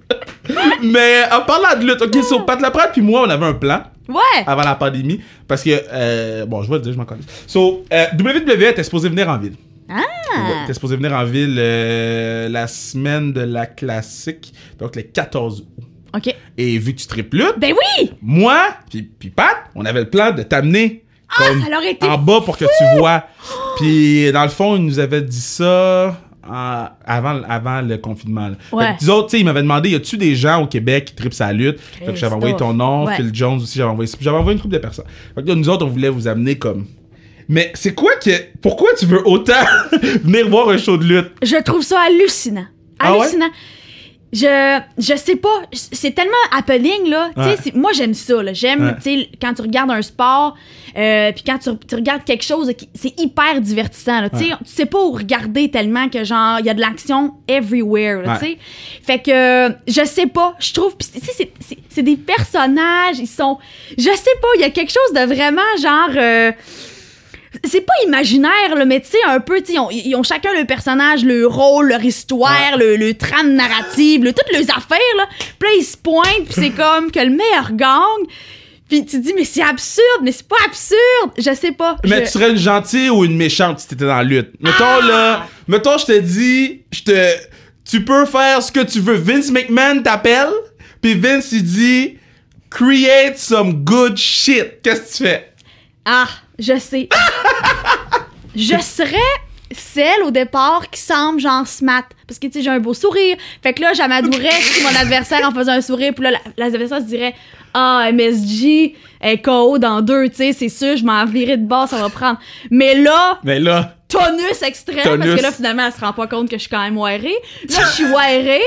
[0.82, 3.82] mais en parlant de lutte, ok, sur Pat Laprade, puis moi, on avait un plan.
[4.08, 4.42] Ouais!
[4.44, 5.20] avant la pandémie.
[5.46, 7.22] Parce que, euh, bon, je vais le dire, je m'en connais.
[7.46, 9.54] So, euh, WWE était supposé venir en ville.
[9.88, 9.94] Ah!
[10.36, 15.60] Ouais, était supposé venir en ville euh, la semaine de la classique, donc le 14
[15.60, 15.84] août.
[16.14, 16.34] OK.
[16.58, 18.10] Et vu que tu tripes lutte, Ben oui!
[18.22, 21.04] moi, puis puis Pat, on avait le plan de t'amener
[21.36, 23.24] comme Ah, ça aurait été en bas pour que tu vois.
[23.78, 28.48] Puis dans le fond, il nous avait dit ça en- avant, avant le confinement.
[28.48, 28.54] là.
[28.70, 31.04] Fait que, nous autres, tu sais, il m'avait demandé, y a-tu des gens au Québec
[31.04, 31.78] qui tripent sa lutte?
[31.80, 33.14] Fait que j'avais envoyé ton nom, Ouais.
[33.14, 35.04] Phil Jones aussi, j'avais envoyé, j'avais envoyé une couple de personnes.
[35.34, 36.86] Fait que là, nous autres, on voulait vous amener comme.
[37.48, 38.30] Mais c'est quoi que.
[38.62, 39.52] Pourquoi tu veux autant
[40.24, 41.30] venir voir un show de lutte?
[41.42, 42.66] Je trouve ça hallucinant.
[42.98, 43.20] Ah ouais?
[43.22, 43.50] Hallucinant.
[44.32, 47.30] Je, je sais pas, c'est tellement happening, là.
[47.36, 47.56] Ouais.
[47.74, 48.52] moi, j'aime ça, là.
[48.52, 48.94] J'aime, Ouais.
[48.96, 50.56] tu sais, quand tu regardes un sport,
[50.96, 54.30] euh, puis quand tu, tu regardes quelque chose, c'est hyper divertissant, là.
[54.30, 54.58] Tu sais, Ouais.
[54.64, 58.32] tu sais pas où regarder tellement que, genre, il y a de l'action everywhere, là,
[58.34, 58.38] Ouais.
[58.38, 58.58] tu sais.
[59.02, 60.94] Fait que, je sais pas, je trouve,
[61.88, 63.58] c'est des personnages, ils sont,
[63.98, 66.10] je sais pas, il y a quelque chose de vraiment, genre...
[66.16, 66.52] euh,
[67.64, 70.64] c'est pas imaginaire, là, mais tu sais, un peu, ils ont, ils ont chacun le
[70.66, 75.26] personnage, le rôle, leur histoire, le, le trame narrative, le, toutes les affaires, là.
[75.58, 78.26] Puis là, ils se pointent, puis c'est comme que le meilleur gagne.
[78.88, 81.30] Puis tu te dis, mais c'est absurde, mais c'est pas absurde.
[81.38, 81.96] Je sais pas.
[82.04, 84.50] Mais Je- tu serais une gentille ou une méchante si t'étais dans la lutte?
[84.60, 87.34] Mettons là, mettons je te dis, je te,
[87.88, 89.14] tu peux faire ce que tu veux.
[89.14, 90.50] Vince McMahon t'appelle,
[91.00, 92.18] puis Vince il dit,
[92.68, 94.82] create some good shit.
[94.82, 95.52] Qu'est-ce que tu fais?
[96.04, 96.26] Ah,
[96.60, 97.08] je sais.
[98.54, 99.16] je serais.
[99.72, 102.02] celle au départ qui semble genre smart.
[102.26, 103.36] Parce que, tu sais, j'ai un beau sourire.
[103.62, 104.50] Fait que là, j'amadourais
[104.82, 106.12] mon adversaire en faisant un sourire.
[106.14, 107.34] Puis là, la- l'adversaire se dirait
[107.72, 111.86] Ah, MSG est KO dans deux, tu sais, c'est sûr, je m'en virerai de bas,
[111.86, 112.40] ça va prendre.
[112.72, 115.18] Mais là, Mais là, tonus extrême Tonus.
[115.24, 117.36] parce que là finalement elle se rend pas compte que je suis quand même wirée
[117.68, 118.60] là je suis wirée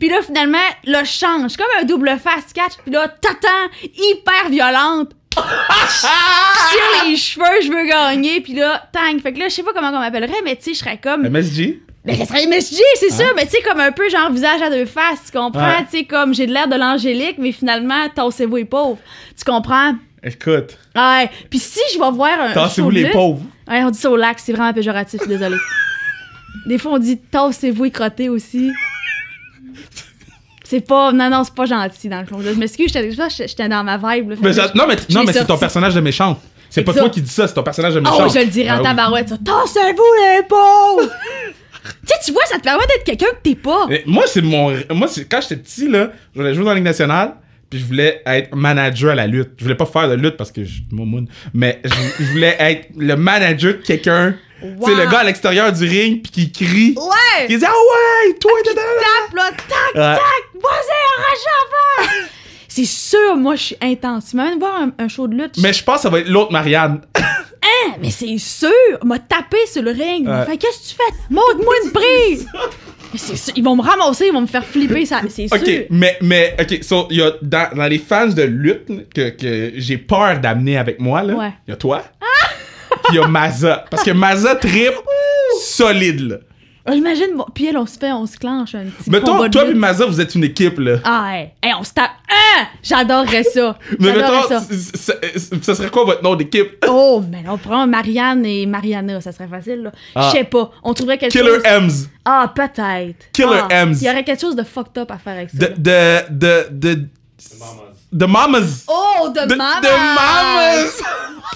[0.00, 4.48] puis là finalement là je change comme un double fast catch puis là t'attends hyper
[4.48, 5.10] violente
[7.06, 9.72] je les cheveux je veux gagner puis là tang fait que là je sais pas
[9.74, 11.80] comment on m'appellerait mais tu sais je serais comme MSG?
[12.04, 14.70] mais ça serait MSG c'est sûr mais tu sais comme un peu genre visage à
[14.70, 15.60] deux faces tu comprends?
[15.60, 15.84] Ouais.
[15.90, 18.98] tu sais comme j'ai de l'air de l'angélique mais finalement tassez-vous les pauvres
[19.36, 19.94] tu comprends?
[20.22, 23.42] Écoute, ouais puis si je vais voir un tassez-vous les pauvres.
[23.68, 25.56] Ouais, on dit ça au lac, c'est vraiment péjoratif, je suis désolée.
[26.66, 28.72] Des fois, on dit tassez-vous et crottez aussi.
[30.68, 31.12] C'est pas.
[31.12, 32.38] Non, non, c'est pas gentil dans le fond.
[32.42, 34.30] Je m'excuse, j'étais dans ma vibe.
[34.30, 34.36] là.
[34.42, 36.40] Mais ça- non, mais, non, mais c'est ton personnage de méchante.
[36.68, 38.34] C'est pas toi qui dis ça, c'est ton personnage de Oh, méchante.
[38.34, 38.84] je le dirais Ah en oui.
[38.84, 39.38] tabarouette, ça.
[39.38, 40.02] Tassez-vous
[40.36, 41.08] les pauvres!
[41.84, 43.86] tu sais, tu vois, ça te permet d'être quelqu'un que t'es pas.
[43.88, 44.72] Mais moi, c'est mon.
[44.90, 47.34] Moi, c'est quand j'étais petit, là, je voulais jouer dans la Ligue nationale,
[47.70, 49.50] puis je voulais être manager à la lutte.
[49.58, 50.80] Je voulais pas faire de lutte parce que je
[51.54, 54.34] mais je, je voulais être le manager de quelqu'un.
[54.62, 54.86] Wow.
[54.86, 56.94] Tu sais, le gars à l'extérieur du ring, puis qui crie.
[56.96, 57.46] Ouais!
[57.46, 58.80] Qui dit Ah ouais, toi, da, da.
[58.80, 60.14] Tape, là, tac, Ouais.
[60.16, 62.12] tac, vas-y, arrache avant!
[62.68, 64.26] C'est sûr, moi, je suis intense.
[64.30, 65.56] Tu m'amènes voir un, un show de lutte.
[65.62, 67.00] Mais je pense que ça va être l'autre Marianne.
[67.88, 68.70] Hein, mais c'est sûr!
[69.02, 70.28] M'a tapé sur le ring.
[70.28, 70.44] Ouais.
[70.46, 71.16] Fait qu'est-ce que tu fais?
[71.30, 72.46] Montre-moi une prise!
[73.16, 75.56] Sûr, Ils vont me ramasser, ils vont me faire flipper, ça, c'est sûr.
[75.56, 79.72] Ok, mais, mais, ok, so, y a dans, dans les fans de lutte que, que
[79.76, 81.32] j'ai peur d'amener avec moi, là.
[81.32, 81.52] Il Ouais.
[81.68, 82.02] y a toi.
[83.08, 83.84] Puis il y a Maza.
[83.90, 84.92] Parce que Maza trip
[85.60, 86.36] solide, là.
[86.88, 89.48] Ah, J'imagine, bon, puis elle, on se fait, on se clenche un petit Mettons, combat
[89.48, 89.76] de toi et lutte.
[89.76, 90.98] Maza, vous êtes une équipe, là.
[91.02, 91.52] Ah, ouais.
[91.60, 92.12] Hey, on se tape.
[92.30, 92.66] Ah!
[92.80, 93.76] J'adorerais ça.
[93.98, 94.60] Mais J'adorerais mettons, ça.
[94.60, 96.76] c- c- ça serait quoi votre nom d'équipe?
[96.88, 99.92] Oh, mais non, prends Marianne et Mariana, ça serait facile, là.
[100.14, 100.30] Ah.
[100.32, 100.70] Je sais pas.
[100.84, 101.62] On trouverait quelque Killer chose.
[101.64, 102.08] M's.
[102.24, 103.32] Ah, peut-être.
[103.32, 104.00] Killer Ah, M's.
[104.00, 105.58] Il y aurait quelque chose de fucked up à faire avec ça.
[105.58, 106.22] De, là.
[106.30, 107.08] de, de, de,
[108.12, 108.84] de Mamas.
[108.88, 109.80] Oh, de, De, maman!
[109.80, 111.02] de Mamas.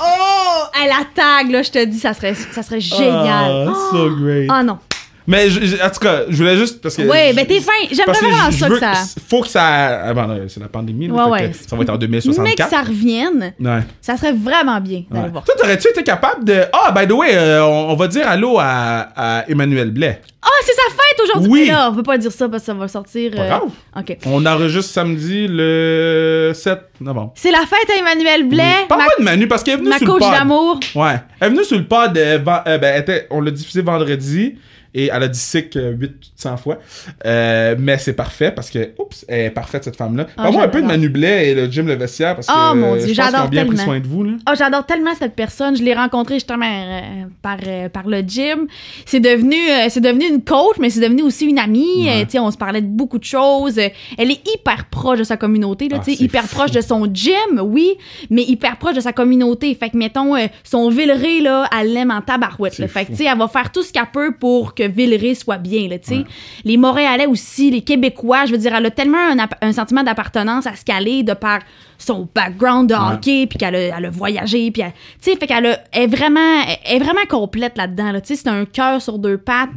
[0.01, 0.65] Oh!
[0.81, 3.69] Elle la tag, là, je te dis, ça serait, ça serait génial.
[3.69, 3.91] Ah, oh.
[3.93, 4.49] so great.
[4.51, 4.79] Ah non.
[5.27, 7.03] Mais je- en tout cas, je voulais juste parce que.
[7.03, 7.71] Ouais, ben t'es fin.
[7.91, 8.93] J'aimerais vraiment ça que ça.
[9.29, 9.63] Faut que ça.
[10.09, 11.09] Ah là, c'est la pandémie.
[11.09, 12.57] là, Ouais, Ça va être en Mais 2064.
[12.69, 13.81] que ça revienne, Ouais.
[14.01, 15.45] ça serait vraiment bien d'aller voir.
[15.45, 16.65] Toi, t'aurais-tu été capable de.
[16.73, 20.21] Ah, by the way, euh, on, on va dire allô à, à Emmanuel Blais.
[20.43, 21.51] Ah, c'est sa fête aujourd'hui!
[21.53, 21.65] Oui.
[21.67, 23.33] Mais là, on peut pas dire ça parce que ça va sortir.
[23.37, 23.63] Euh, grave.
[23.99, 24.17] OK.
[24.27, 27.33] On enregistre samedi le 7 novembre.
[27.37, 28.87] C'est la fête à Emmanuel Blais, Oui.
[28.89, 30.33] Parle ma, pas de Manu parce qu'elle est venue ma sur le coach pod.
[30.33, 30.81] d'amour.
[30.95, 31.17] Ouais.
[31.41, 32.17] Elle est venue sur le pod.
[32.17, 34.57] euh, euh, ben, était- on l'a diffusé vendredi.
[34.93, 36.79] Et elle a dit sick euh, 800 fois.
[37.25, 40.27] Euh, mais c'est parfait parce que, oups, elle est parfaite cette femme-là.
[40.37, 40.87] Ah, Parle-moi un peu de.
[40.87, 43.15] Manu Blais et le gym Le Vestiaire parce que Oh, mon euh, Dieu, je pense
[43.15, 44.25] qu'ils ont j'adore bien pris soin de vous.
[44.25, 44.33] Là.
[44.49, 45.77] Oh, j'adore tellement cette personne.
[45.77, 47.01] Je l'ai rencontrée justement euh,
[47.43, 48.67] par, euh, par le gym.
[49.07, 52.05] C'est devenu, euh, c'est devenu une coach, mais c'est devenu aussi une amie.
[52.07, 52.23] Ouais.
[52.23, 53.79] Euh, sais, on se parlait de beaucoup de choses.
[53.79, 53.89] Euh,
[54.19, 56.57] Elle est hyper proche de sa communauté, là, Ah, hyper fou.
[56.57, 57.95] proche de son gym, oui,
[58.31, 59.75] mais hyper proche de sa communauté.
[59.75, 62.79] Fait que, mettons, euh, son Villeray, là, elle l'aime en tabarouette.
[62.79, 62.89] là.
[62.89, 63.13] Fait que, fou.
[63.13, 65.99] tu sais, elle va faire tout ce qu'elle peut pour que Villeray soit bien, là,
[65.99, 66.25] tu sais.
[66.65, 69.19] Les Montréalais aussi, les Québécois, je veux dire, elle a tellement
[69.61, 71.61] un sentiment d'appartenance à ce qu'elle est de par
[72.03, 74.93] son background de hockey, puis qu'elle a, elle a voyagé, puis elle-
[75.23, 78.49] tu sais, fait qu'elle est vraiment, elle est vraiment complète là-dedans, là, tu sais, c'est
[78.49, 79.69] un cœur sur deux pattes,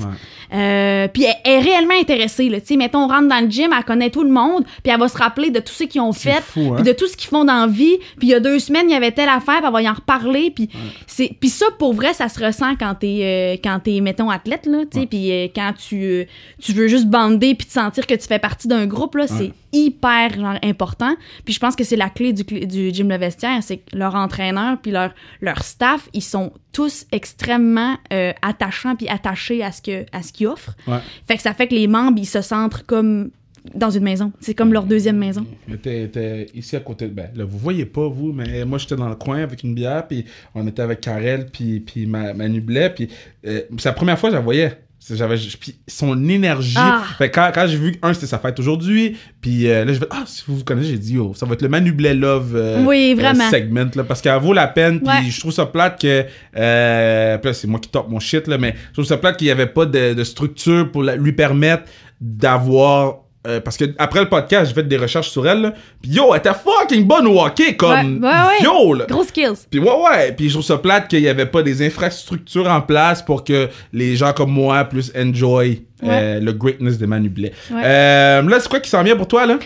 [0.54, 3.50] Euh, puis elle, elle est réellement intéressée, là, tu sais, mettons, on rentre dans le
[3.50, 6.02] gym, elle connaît tout le monde, puis elle va se rappeler de tout ce qu'ils
[6.02, 6.76] ont fait, hein?
[6.76, 8.86] puis de tout ce qu'ils font dans la vie, puis il y a deux semaines,
[8.88, 10.70] il y avait telle affaire, puis elle va y en reparler, puis
[11.08, 14.66] c'est, puis ça, pour vrai, ça se ressent quand t'es, euh, quand t'es, mettons, athlète,
[14.68, 16.28] là, tu sais, puis euh, quand tu,
[16.62, 19.52] tu veux juste bander, puis te sentir que tu fais partie d'un groupe, là, c'est
[19.76, 21.16] hyper, genre, important,
[21.46, 24.16] puis je pense que c'est la clé du, du gym Le Vestiaire, c'est que leur
[24.16, 29.82] entraîneur puis leur, leur staff, ils sont tous extrêmement euh, attachants puis attachés à ce
[29.82, 30.76] que à ce qu'ils offrent.
[30.88, 31.00] Ouais.
[31.28, 33.32] Fait que ça fait que les membres, ils se sentent comme
[33.74, 34.32] dans une maison.
[34.40, 35.46] C'est comme leur deuxième maison.
[35.72, 37.08] Était ici à côté.
[37.08, 40.08] Ben, là, vous voyez pas, vous, mais moi, j'étais dans le coin avec une bière,
[40.08, 43.10] puis on était avec Karel, puis, puis ma, Manu Blais, puis
[43.46, 44.78] euh, c'est la première fois que je la voyais.
[45.10, 46.76] J'avais, puis son énergie.
[46.78, 47.04] Ah.
[47.18, 50.08] Fait quand, quand j'ai vu un, c'était sa fête aujourd'hui, puis euh, là, je vais,
[50.10, 52.54] ah, si vous vous connaissez, j'ai dit, oh, ça va être le Manu Blais Love
[52.56, 53.44] euh, Oui, vraiment.
[53.46, 55.30] euh, segment, là, parce qu'elle vaut la peine, puis Ouais.
[55.30, 56.26] je trouve ça plate que,
[56.56, 59.38] euh, puis là, c'est moi qui top mon shit, là, mais je trouve ça plate
[59.38, 61.84] qu'il n'y avait pas de, de structure pour la- lui permettre
[62.22, 65.74] d'avoir euh, parce que après le podcast, j'ai fait des recherches sur elle, là.
[66.02, 68.64] Puis yo, elle était fucking bonne au hockey, comme Ouais, ouais, ouais.
[68.64, 69.06] yo, là.
[69.10, 69.66] Gros skills.
[69.70, 70.32] Puis ouais, ouais.
[70.32, 73.70] Puis je trouve ça plate qu'il y avait pas des infrastructures en place pour que
[73.92, 77.52] les gens comme moi puissent enjoy Euh, le greatness de Manu Blais.
[77.72, 79.58] Euh, là, c'est quoi qui s'en vient pour toi, là?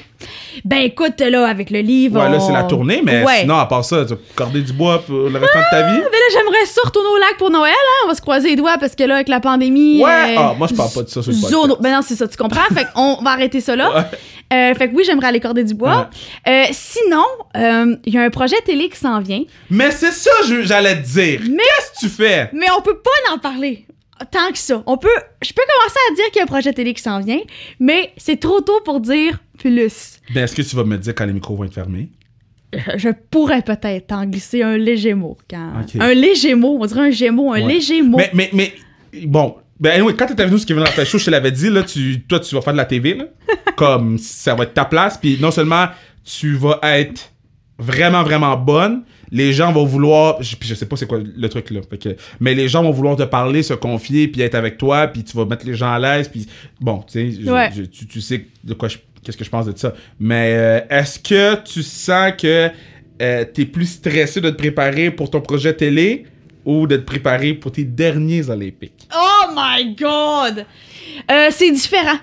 [0.65, 2.19] Ben écoute, là, avec le livre.
[2.21, 3.41] Ouais, là, c'est la tournée, mais Ouais.
[3.41, 5.97] sinon, à part ça, tu vas corder du bois pour le restant de ta vie?
[5.97, 8.01] Mais là, j'aimerais ça retourner au lac pour Noël, hein.
[8.05, 10.03] On va se croiser les doigts parce que là, avec la pandémie.
[10.03, 10.09] Ouais.
[10.11, 11.75] euh, Ah, moi, je parle pas de ça sur le zone-.
[11.79, 12.61] Ben non, c'est ça, tu comprends?
[12.73, 14.09] fait qu'on va arrêter ça là.
[14.53, 16.09] Euh, fait que oui, j'aimerais aller corder du bois.
[16.47, 17.23] Euh, sinon,
[17.55, 20.31] il y a un projet télé qui s'en vient, Mais c'est ça,
[20.63, 21.41] j'allais te dire.
[21.43, 22.49] Mais- Qu'est-ce que tu fais?
[22.53, 23.85] mais on peut pas en parler
[24.31, 24.83] tant que ça.
[24.85, 25.07] On peut,
[25.43, 27.39] je peux commencer à dire qu'il y a un projet télé qui s'en vient,
[27.79, 30.19] mais c'est trop tôt pour dire plus.
[30.33, 32.09] Ben, est-ce que tu vas me dire quand les micros vont être fermés?
[32.73, 35.37] Je- Je pourrais peut-être en glisser un léger mot.
[35.49, 35.71] Quand...
[35.99, 37.67] Un léger mot, on dirait un gémeau, un Ouais.
[37.73, 38.17] léger mot.
[38.17, 38.73] Mais, mais, mais,
[39.25, 39.55] bon.
[39.79, 42.23] Ben, anyway, quand t'étais venu sur Kevin Lafayette Show, je te l'avais dit, là, tu,
[42.27, 43.25] toi, tu vas faire de la TV, là.
[43.77, 45.85] Comme, ça va être ta place, puis non seulement
[46.25, 47.31] tu vas être
[47.77, 51.69] vraiment, vraiment bonne, les gens vont vouloir, je, je sais pas c'est quoi le truc,
[51.71, 54.77] là, fait que- mais les gens vont vouloir te parler, se confier, puis être avec
[54.77, 56.47] toi, puis tu vas mettre les gens à l'aise, puis
[56.79, 57.69] bon, tu sais, je- Ouais.
[57.75, 59.93] je- tu, tu sais de quoi je, qu'est-ce que je pense de ça.
[60.19, 62.69] Mais euh, est-ce que tu sens que
[63.21, 66.25] euh, t'es plus stressé de te préparer pour ton projet télé
[66.65, 69.07] ou de te préparer pour tes derniers Olympiques?
[69.15, 70.65] Oh my god!
[71.31, 72.19] Euh, c'est différent.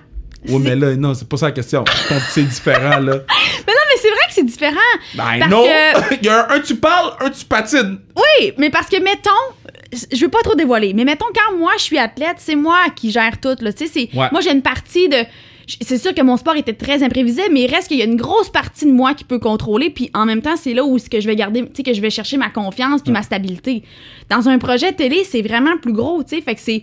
[0.46, 1.84] Oui, mais là, non, c'est pas ça la question.
[2.28, 3.16] C'est différent, là.
[3.66, 3.72] Mais mais
[4.48, 4.76] c'est différent.
[5.14, 5.64] Ben Parce non!
[5.64, 7.98] que- Il y a un, un tu parles, un tu patines.
[8.16, 9.30] Oui, mais parce que, mettons,
[10.12, 13.10] je veux pas trop dévoiler, mais mettons, quand moi, je suis athlète, c'est moi qui
[13.10, 13.72] gère tout, là.
[13.72, 14.16] Tu sais, c'est.
[14.18, 14.28] Ouais.
[14.32, 15.16] Moi, j'ai une partie de.
[15.80, 18.16] C'est sûr que mon sport était très imprévisible, mais il reste qu'il y a une
[18.16, 21.08] grosse partie de moi qui peut contrôler, puis en même temps, c'est là où ce
[21.08, 23.82] que je vais garder, tu sais, que je vais chercher ma confiance puis ma stabilité.
[24.28, 26.82] Dans un projet télé, c'est vraiment plus gros, tu sais, fait que c'est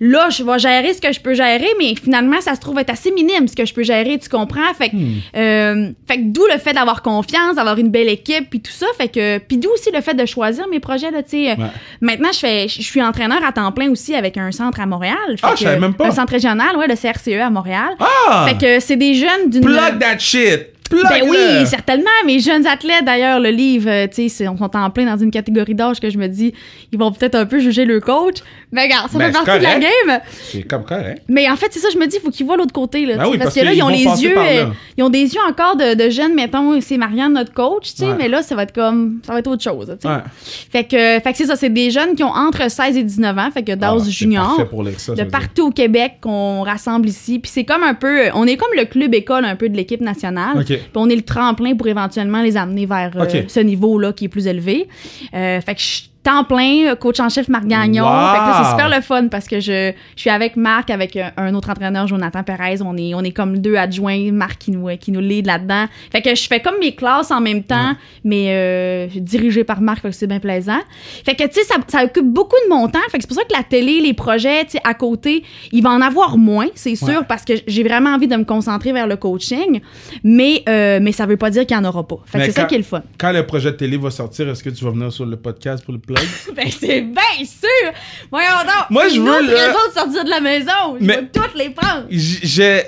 [0.00, 2.90] là, je vais gérer ce que je peux gérer, mais finalement, ça se trouve être
[2.90, 4.72] assez minime ce que je peux gérer, tu comprends?
[4.76, 4.96] Fait que,
[5.36, 8.86] euh, fait que d'où le fait d'avoir confiance, d'avoir une belle équipe, puis tout ça.
[8.98, 11.50] Fait que, puis d'où aussi le fait de choisir mes projets, là, tu sais.
[11.52, 11.66] Ouais.
[12.00, 15.16] Maintenant, je fais, je suis entraîneur à temps plein aussi avec un centre à Montréal.
[15.30, 16.06] Fait Ah, que- je savais même pas.
[16.08, 17.90] Un centre régional, ouais, le CRCE à Montréal.
[18.00, 18.46] Ah!
[18.48, 19.62] Fait que c'est des jeunes d'une.
[19.62, 20.68] Plug that shit!
[20.90, 22.06] Ben oui, certainement.
[22.26, 25.30] Mes jeunes athlètes, d'ailleurs, le livre, euh, tu sais, on sont en plein dans une
[25.30, 26.52] catégorie d'âge que je me dis,
[26.92, 28.36] ils vont peut-être un peu juger le coach.
[28.72, 30.20] Mais regarde, ça Ben, fait partie de la game.
[30.42, 31.22] C'est comme correct.
[31.28, 33.06] Mais en fait, c'est ça, je me dis, il faut qu'ils voient l'autre côté.
[33.06, 34.34] Là, Ben oui, parce, parce que là, ils ont les yeux.
[34.36, 34.66] euh,
[34.96, 38.06] ils ont des yeux encore de, de jeunes, mettons, c'est Marianne, notre coach, tu sais,
[38.06, 38.14] Ouais.
[38.18, 39.20] mais là, ça va être comme.
[39.26, 39.86] Ça va être autre chose.
[40.00, 40.14] tu sais.
[40.14, 40.20] Ouais.
[40.70, 43.38] Fait que, fait que c'est ça, c'est des jeunes qui ont entre 16 et 19
[43.38, 44.56] ans, fait que d'âge Ah, junior.
[44.98, 47.38] ça, de partout au Québec qu'on rassemble ici.
[47.38, 48.24] Puis c'est comme un peu.
[48.34, 50.64] On est comme le club école un peu de l'équipe nationale.
[50.78, 54.28] Puis on est le tremplin pour éventuellement les amener vers euh, ce niveau-là qui est
[54.28, 54.88] plus élevé.
[55.34, 58.02] Euh, fait que je temps plein, euh, coach en chef Marc Gagnon.
[58.04, 58.62] Wow!
[58.64, 61.70] C'est super le fun parce que je, je suis avec Marc, avec euh, un autre
[61.70, 62.82] entraîneur, Jonathan Perez.
[62.84, 65.86] On est, on est comme deux adjoints, Marc qui nous, qui nous lead là-dedans.
[66.10, 67.92] Fait que je fais comme mes classes en même temps,
[68.24, 70.80] mais euh, dirigé par Marc, fait que c'est bien plaisant.
[71.24, 72.98] Fait que, tu sais, ça, ça occupe beaucoup de mon temps.
[73.10, 75.82] Fait que c'est pour ça que la télé, les projets, tu sais, à côté, il
[75.82, 77.14] va en avoir moins, c'est sûr, Ouais.
[77.28, 79.80] parce que j'ai vraiment envie de me concentrer vers le coaching.
[80.24, 82.18] Mais, euh, mais ça veut pas dire qu'il y en aura pas.
[82.26, 83.02] Fait que c'est ça qui est le fun.
[83.18, 85.84] Quand le projet de télé va sortir, est-ce que tu vas venir sur le podcast
[85.84, 86.54] pour le plug?
[86.56, 87.92] Ben, c'est bien sûr!
[88.30, 88.90] Voyons donc!
[88.90, 90.96] Moi, je veux autre le- raison de sortir de la maison!
[91.00, 92.04] Je Mais- toutes les prendre!
[92.10, 92.82] J'ai.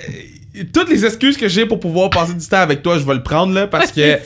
[0.72, 3.22] Toutes les excuses que j'ai pour pouvoir passer du temps avec toi, je vais le
[3.22, 4.16] prendre, là, parce que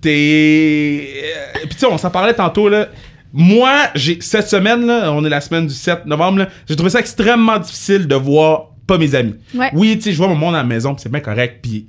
[0.00, 1.08] t'es.
[1.24, 2.88] euh, Puis tu sais, on s'en parlait tantôt, là.
[3.32, 6.90] Moi, j'ai cette semaine, là, on est la semaine du 7 novembre, là, j'ai trouvé
[6.90, 9.34] ça extrêmement difficile de voir pas mes amis.
[9.54, 9.68] Ouais.
[9.74, 11.86] Oui, tu sais, je vois mon monde à la maison, c'est bien correct, puis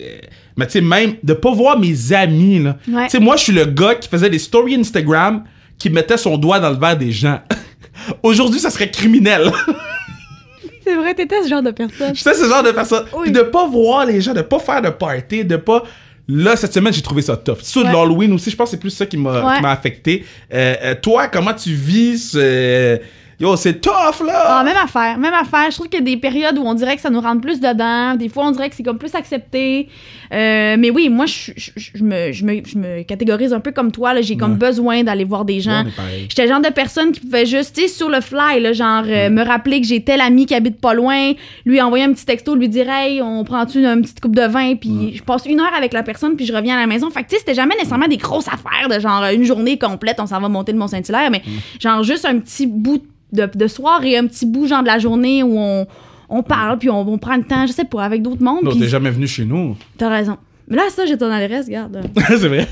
[0.00, 0.16] euh,
[0.56, 2.78] mais tu sais même de pas voir mes amis là.
[2.88, 3.04] Ouais.
[3.04, 5.44] Tu sais moi je suis le gars qui faisait des stories Instagram
[5.78, 7.40] qui mettait son doigt dans le verre des gens.
[8.22, 9.50] Aujourd'hui, ça serait criminel.
[10.86, 12.14] C'est vrai, t'étais ce genre de personne.
[12.14, 13.04] J'étais ce genre de personne.
[13.14, 13.22] Oui.
[13.24, 15.82] Puis de pas voir les gens, de pas faire de party, de pas.
[16.28, 17.58] Là, cette semaine, j'ai trouvé ça tough.
[17.62, 17.92] Sur Ouais.
[17.92, 19.66] l'Halloween aussi, je pense que c'est plus ça qui m'a Ouais.
[19.66, 20.24] affecté.
[20.52, 22.98] Euh, euh, toi, comment tu vis ce.
[23.40, 24.42] Yo, c'est tough, là!
[24.46, 25.70] Ah, même affaire, même affaire.
[25.70, 27.58] Je trouve qu'il y a des périodes où on dirait que ça nous rentre plus
[27.60, 28.14] dedans.
[28.14, 29.88] Des fois, on dirait que c'est comme plus accepté.
[30.32, 33.72] Euh, mais oui, moi, je, je, je me, je, me, je me catégorise un peu
[33.72, 34.20] comme toi.
[34.20, 34.58] J'ai comme Ouais.
[34.58, 35.84] besoin d'aller voir des gens.
[35.84, 36.26] Ouais.
[36.28, 39.04] J'étais le genre de personne qui pouvait juste, tu sais, sur le fly, là, genre,
[39.06, 41.32] euh, me rappeler que j'ai tel ami qui habite pas loin,
[41.64, 44.42] lui envoyer un petit texto, lui dire, hey, on prend-tu une, une petite coupe de
[44.46, 47.10] vin, puis je passe une heure avec la personne, puis je reviens à la maison.
[47.10, 50.20] Fait que, tu sais, c'était jamais nécessairement des grosses affaires de genre une journée complète,
[50.20, 51.42] on s'en va monter le Mont-Saint-Hilaire, mais
[51.80, 54.98] genre juste un petit bout de, de soir et un petit bout, genre, de la
[54.98, 55.86] journée où on,
[56.28, 58.72] on parle, puis on, on prend le temps, je sais pas, avec d'autres mondes, Non,
[58.78, 59.76] t'es jamais venu chez nous.
[59.98, 60.38] t'as raison.
[60.66, 62.00] Mais là, ça, j'ai ton adresse, regarde.
[62.26, 62.66] c'est vrai.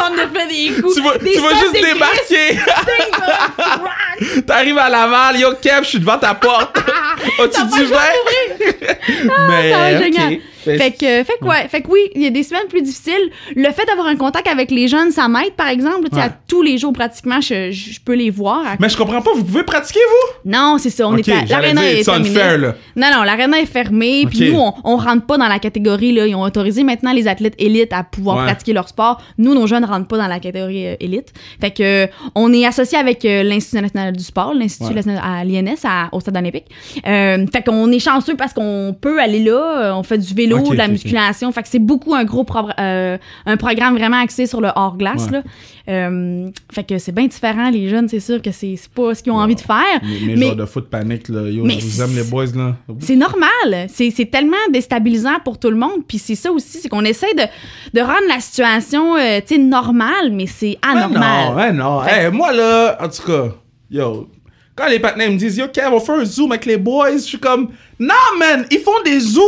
[0.00, 0.94] on a fait des coups.
[0.94, 2.60] tu vas, des tu vas juste débarquer.
[4.46, 6.78] T'arrives à Laval, yo Kev, je suis devant ta porte.
[7.42, 7.98] As-tu du vin?
[9.48, 10.02] Mais ça va ok.
[10.04, 10.38] génial.
[10.64, 13.30] Fait que, fait que ouais, fait que oui, il y a des semaines plus difficiles.
[13.54, 16.04] Le fait d'avoir un contact avec les jeunes, ça m'aide, par exemple.
[16.08, 16.22] Tu sais, Ouais.
[16.28, 18.62] à tous les jours, pratiquement, je, je peux les voir.
[18.80, 20.50] Mais je comprends pas, vous pouvez pratiquer, vous?
[20.50, 22.74] Non, c'est ça, on Ok, est l'aréna est unfair, là.
[22.96, 24.26] Non, non, l'aréna est fermée.
[24.28, 26.12] Puis nous, on, on rentre pas dans la catégorie.
[26.12, 26.26] Là.
[26.26, 28.44] Ils ont autorisé maintenant les athlètes élites à pouvoir Ouais.
[28.44, 29.20] pratiquer leur sport.
[29.38, 31.32] Nous, nos jeunes rentrent pas dans la catégorie euh, élite.
[31.60, 35.44] Fait que euh, on est associé avec euh, l'Institut national du sport, l'Institut national à
[35.44, 36.66] l'INS, à- au Stade olympique.
[37.06, 39.94] Euh, fait qu'on est chanceux parce qu'on peut aller là.
[39.96, 40.92] On fait du vélo, Ok, de la ok, ok.
[40.92, 41.52] musculation.
[41.52, 42.46] Fait que c'est beaucoup un gros
[42.78, 45.26] euh, un programme vraiment axé sur le hors-glace.
[45.26, 45.32] Ouais.
[45.32, 45.42] là.
[45.86, 47.68] Euh, fait que c'est bien différent.
[47.70, 50.00] Les jeunes, c'est sûr que c'est pas ce qu'ils ont envie de faire.
[50.02, 51.42] Mes Mais- genres de foot panique, là.
[51.50, 52.76] Yo, Mais je vous aime, les boys, là.
[53.00, 53.86] C'est normal.
[53.88, 56.04] C'est c'est tellement déstabilisant pour tout le monde.
[56.08, 57.42] Puis c'est ça aussi, c'est qu'on essaie de,
[57.92, 61.54] de rendre la situation, euh, tu sais, normale, mais c'est non, anormal.
[61.56, 62.02] ouais, non.
[62.04, 63.48] Hey, moi, là, en tout cas,
[63.90, 64.28] yo,
[64.74, 67.18] quand les partenaires me disent, yo, Kev, on fait un zoom avec les boys, je
[67.18, 69.44] suis comme, non, man, ils font des zooms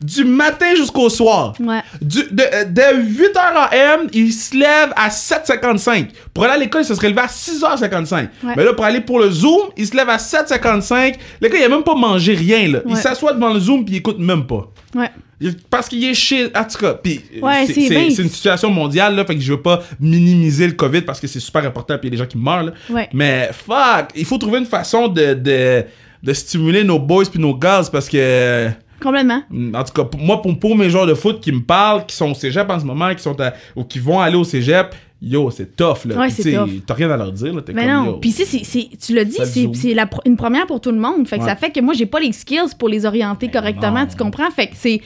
[0.00, 1.54] du matin jusqu'au soir.
[1.60, 1.80] Ouais.
[2.00, 6.08] Du, de, euh, de 8h AM, ils se lèvent à 7h55.
[6.32, 8.28] Pour aller à l'école, ils se seraient levés à 6h55.
[8.44, 8.52] Ouais.
[8.56, 11.16] Mais là, pour aller pour le Zoom, ils se lèvent à 7h55.
[11.40, 12.80] Le gars, il a même pas mangé rien, là.
[12.86, 13.00] Il Ouais.
[13.00, 14.70] s'assoit devant le Zoom puis il écoute même pas.
[14.94, 15.10] Ouais.
[15.40, 16.46] Il- Parce qu'il est chez.
[16.56, 17.82] En tout cas, puis Ouais, c'est-
[18.22, 21.38] une situation mondiale, là, fait que je veux pas minimiser le COVID parce que c'est
[21.40, 22.72] super important, puis il y a des gens qui meurent, là.
[22.90, 23.08] Ouais.
[23.12, 25.84] Mais fuck, il faut trouver une façon de, de,
[26.22, 28.68] de stimuler nos boys puis nos gaz parce que.
[29.02, 29.42] Complètement.
[29.74, 32.30] En tout cas, moi, pour, pour mes joueurs de foot qui me parlent, qui sont
[32.30, 35.50] au cégep en ce moment, qui sont à- ou qui vont aller au cégep, yo,
[35.50, 36.16] c'est tough, là.
[36.18, 36.56] Ouais, c'est.
[36.86, 37.62] T'as rien à leur dire, là.
[37.62, 38.18] T'es Mais comme, non.
[38.20, 41.26] Puis c'est- tu l'as dit, c'est, pr- une première pour tout le monde.
[41.28, 41.48] Fait que Ouais.
[41.48, 44.06] ça fait que moi, j'ai pas les skills pour les orienter Mais correctement, non.
[44.06, 44.50] tu comprends?
[44.50, 45.00] Fait que c'est.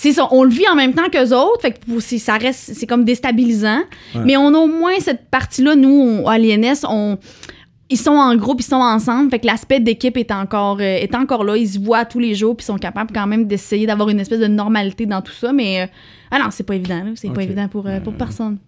[0.00, 2.86] C'est ça, on le vit en même temps qu'eux autres, fait que ça reste, c'est
[2.86, 3.80] comme déstabilisant.
[4.14, 4.20] Ouais.
[4.24, 5.88] Mais on a au moins cette partie-là, nous,
[6.22, 7.18] on- à l'INS, on,
[7.90, 11.14] ils sont en groupe, ils sont ensemble, fait que l'aspect d'équipe est encore, euh, est
[11.14, 11.56] encore là.
[11.56, 14.20] Ils se voient tous les jours, puis ils sont capables quand même d'essayer d'avoir une
[14.20, 15.52] espèce de normalité dans tout ça.
[15.52, 15.86] Mais euh,
[16.30, 17.34] ah non, c'est pas évident, c'est Ok.
[17.34, 18.58] pas évident pour, euh, pour personne.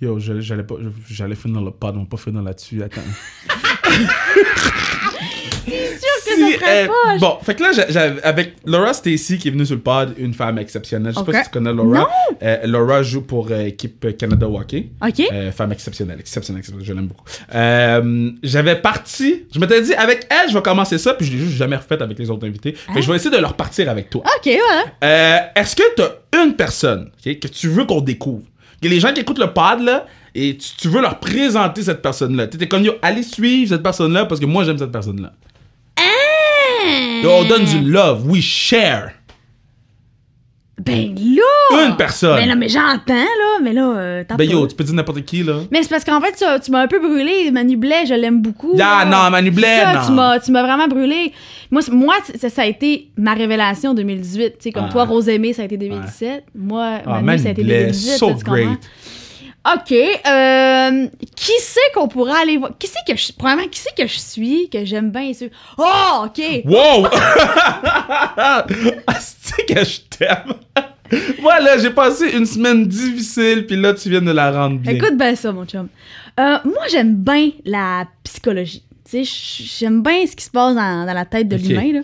[0.00, 0.76] Yo, j'allais j'allais pas,
[1.08, 2.82] j'allais finir le pod, on va pas finir là-dessus.
[2.82, 3.00] Attends.
[6.54, 7.18] euh, pas.
[7.18, 10.34] Bon, fait que là, j'avais- avec Laura Stacy qui est venue sur le pod, une
[10.34, 11.12] femme exceptionnelle.
[11.14, 12.08] Je sais pas si tu connais Laura.
[12.42, 14.90] Euh, Laura joue pour euh, équipe Canada Hockey.
[15.06, 15.22] Ok.
[15.32, 17.24] Euh, femme exceptionnelle, exceptionnelle, exceptionnelle, je l'aime beaucoup.
[18.42, 21.56] J'avais parti, je m'étais dit, avec elle, je vais commencer ça, puis je l'ai juste
[21.56, 22.72] jamais refait avec les autres invités.
[22.72, 24.22] Fait que je vais essayer de leur partir avec toi.
[24.38, 24.52] Ok.
[25.04, 28.44] Euh, Est-ce que t'as une personne que tu veux qu'on découvre?
[28.82, 32.00] Que les gens qui écoutent le pod, là, et tu, tu veux leur présenter cette
[32.00, 32.46] personne-là.
[32.46, 35.32] T'étais comme, yo, allez suivre cette personne-là parce que moi, j'aime cette personne-là.
[37.22, 39.12] Yo, on donne du love, we share.
[40.80, 41.86] Ben là!
[41.88, 42.36] Une personne.
[42.36, 45.22] Ben là, mais j'entends, là, mais là, euh, t'as Ben yo, tu peux dire n'importe
[45.22, 45.62] qui, là.
[45.72, 47.50] Mais c'est parce qu'en fait, tu, tu m'as un peu brûlé.
[47.50, 48.74] Manu Blais, je l'aime beaucoup.
[48.80, 49.24] Ah, là.
[49.24, 50.06] non, Manu Blais, Ça, non.
[50.06, 51.32] Tu m'as, tu m'as vraiment brûlé.
[51.72, 54.50] Moi, moi ça, ça a été ma révélation 2018.
[54.50, 54.92] Tu sais, comme Ah.
[54.92, 56.44] toi, Rosemée, ça a été 2017.
[56.54, 58.16] Moi, Ah, Manu, ça a été Blais, 2018.
[58.18, 58.76] so là, tu comprends?
[59.74, 59.92] OK.
[59.92, 61.06] euh,
[61.36, 62.70] qui c'est qu'on pourrait aller voir?
[62.78, 63.32] Qui c'est que je...
[63.32, 65.32] Premièrement, qui c'est que je suis, que j'aime bien?
[65.32, 65.48] sûr?
[65.76, 66.40] Oh, OK.
[66.64, 67.06] Wow!
[69.20, 70.54] C'est que je t'aime.
[71.40, 74.92] Voilà, j'ai passé une semaine difficile, puis là, tu viens de la rendre bien.
[74.92, 75.88] Écoute bien ça, mon chum.
[76.38, 78.84] Euh, moi, j'aime bien la psychologie.
[79.10, 82.00] Tu sais, j'aime bien ce qui se passe dans, dans la tête de l'humain, là.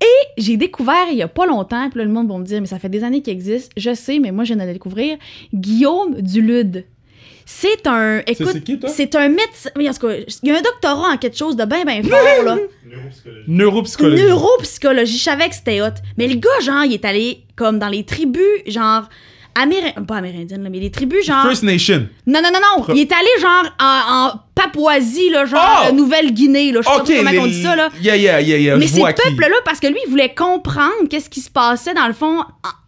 [0.00, 2.60] Et j'ai découvert il y a pas longtemps, puis là, le monde va me dire,
[2.60, 3.72] mais ça fait des années qu'il existe.
[3.76, 5.16] Je sais, mais moi, je viens de le découvrir.
[5.54, 6.84] Guillaume Dulude.
[7.48, 8.22] C'est un.
[8.26, 8.56] Écoute,
[8.88, 9.70] c'est un médecin.
[9.76, 12.58] il y a un doctorat en quelque chose de bien, bien fort, là.
[13.46, 14.22] Neuropsychologie.
[14.24, 15.94] Neuropsychologie, je savais que c'était hot.
[16.18, 19.08] Mais le gars, genre, il est allé comme dans les tribus, genre,
[19.54, 21.46] amérindiennes, pas amérindiennes, là, mais les tribus, genre.
[21.46, 22.08] First Nation.
[22.26, 22.94] Non, non, non, non.
[22.94, 24.40] Il est allé, genre, en, en
[24.76, 25.92] Papouasie, là, genre, Oh!
[25.92, 26.80] Nouvelle-Guinée, là.
[26.82, 27.38] Je sais Ok, pas comment les...
[27.38, 27.88] on dit ça, là.
[28.02, 28.76] Yeah, yeah, yeah, yeah.
[28.76, 29.22] Mais ces vois qui.
[29.22, 32.44] peuples-là, parce que lui, il voulait comprendre qu'est-ce qui se passait, dans le fond, en-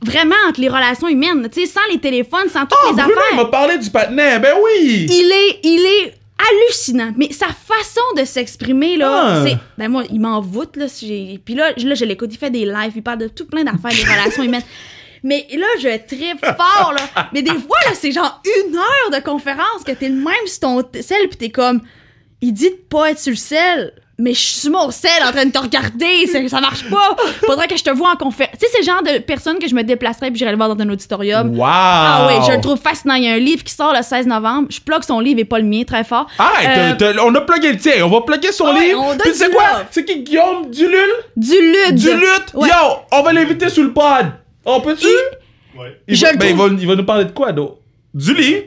[0.06, 3.10] vraiment entre les relations humaines, tu sais, sans les téléphones, sans toutes Oh, les Bruno,
[3.14, 3.36] il affaires.
[3.36, 4.38] m'a parlé du patinet.
[4.38, 5.06] Ben oui!
[5.08, 7.12] Il est, il est hallucinant.
[7.16, 9.44] Mais sa façon de s'exprimer, là, Ah.
[9.44, 9.56] c'est.
[9.76, 10.86] Ben, moi, il m'en voûte, là.
[10.88, 13.64] si Puis là, là, je l'écoute, il fait des lives, il parle de tout plein
[13.64, 14.62] d'affaires, des relations humaines.
[15.22, 17.24] Mais là, je tripe fort, là.
[17.32, 20.60] Mais des fois, là, c'est genre une heure de conférence que t'es le même sur
[20.60, 21.80] ton sel, pis t'es comme.
[22.40, 23.92] Il dit de pas être sur le sel.
[24.20, 27.16] Mais je suis sur mon sel en train de te regarder, ça, ça marche pas.
[27.46, 28.54] Faudrait que je te vois en conférence.
[28.58, 30.74] Tu sais, c'est le genre de personne que je me déplacerais puis j'irais le voir
[30.74, 31.56] dans un auditorium.
[31.56, 31.64] Wow!
[31.64, 33.14] Ah oui, je le trouve fascinant.
[33.14, 34.66] Il y a un livre qui sort le 16 novembre.
[34.70, 36.26] Je plug son livre et pas le mien, très fort.
[36.36, 39.14] Arrête, Euh, t'as- t'as- on a plugué le tien, on va plugger son Ouais, livre.
[39.22, 39.64] Puis tu sais du quoi?
[39.92, 40.18] C'est qui?
[40.24, 40.98] Guillaume Duluth?
[41.36, 41.94] Du lutte.
[41.94, 42.54] Du lutte?
[42.54, 42.68] Ouais.
[42.70, 42.74] Yo,
[43.12, 44.26] on va l'inviter sur le pod.
[44.68, 45.06] On peut-tu?
[45.78, 46.00] Ouais.
[46.06, 47.76] Il, va, ben, il, va, trouve- il va nous parler de quoi, donc?
[48.14, 48.64] Du livre?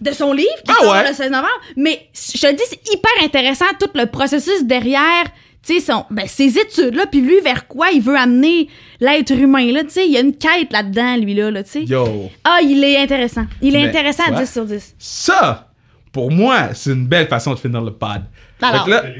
[0.00, 1.08] De son livre qui Ah sort ouais.
[1.08, 1.48] le 16 novembre.
[1.76, 5.24] Mais je te dis, c'est hyper intéressant tout le processus derrière
[5.64, 8.66] tu sais, son, ben, ses études-là, puis lui, vers quoi il veut amener
[8.98, 11.84] l'être humain, là, tu sais, il y a une quête là-dedans, lui-là, là, tu sais.
[11.84, 12.30] Yo.
[12.42, 13.44] Ah, il est intéressant.
[13.60, 14.40] Il est Mais, intéressant à vois?
[14.40, 14.96] 10 sur 10.
[14.98, 15.68] Ça,
[16.10, 18.22] pour moi, c'est une belle façon de finir le pod.
[18.62, 18.88] Alors.
[18.88, 19.10] Là, hein.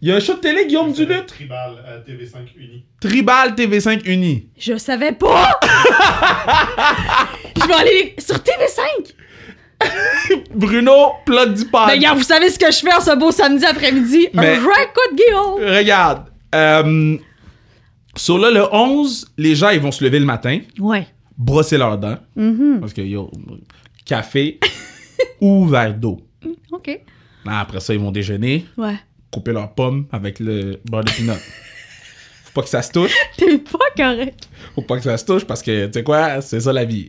[0.00, 1.26] il y a un show de télé, Guillaume Duluth.
[1.26, 2.84] Tribal euh, TV5 Uni.
[3.00, 4.48] Tribal TV5 Uni.
[4.58, 5.50] Je savais pas!
[7.60, 9.12] je vais aller sur TV5!
[10.54, 11.86] Bruno, plug du pod.
[11.88, 14.28] Ben, gars, vous savez ce que je fais en ce beau samedi après-midi?
[14.32, 15.76] Mais- Un vrai coup de Guillaume!
[15.76, 16.26] Regarde.
[16.54, 17.16] Euh,
[18.16, 21.06] sur là, le 11, les gens, ils vont se lever le matin, Ouais.
[21.36, 22.18] brosser leurs dents.
[22.34, 22.78] Mhm.
[22.80, 23.30] Parce que, yo,
[24.06, 24.58] café
[25.40, 26.20] ou verre d'eau.
[26.72, 27.00] OK.
[27.48, 28.94] Après ça, ils vont déjeuner, Ouais.
[29.30, 31.34] couper leurs pommes avec le beurre de pinot.
[32.44, 33.12] Faut pas que ça se touche.
[33.36, 34.48] T'es pas correct.
[34.74, 37.08] Faut pas que ça se touche parce que, tu sais quoi, c'est ça la vie.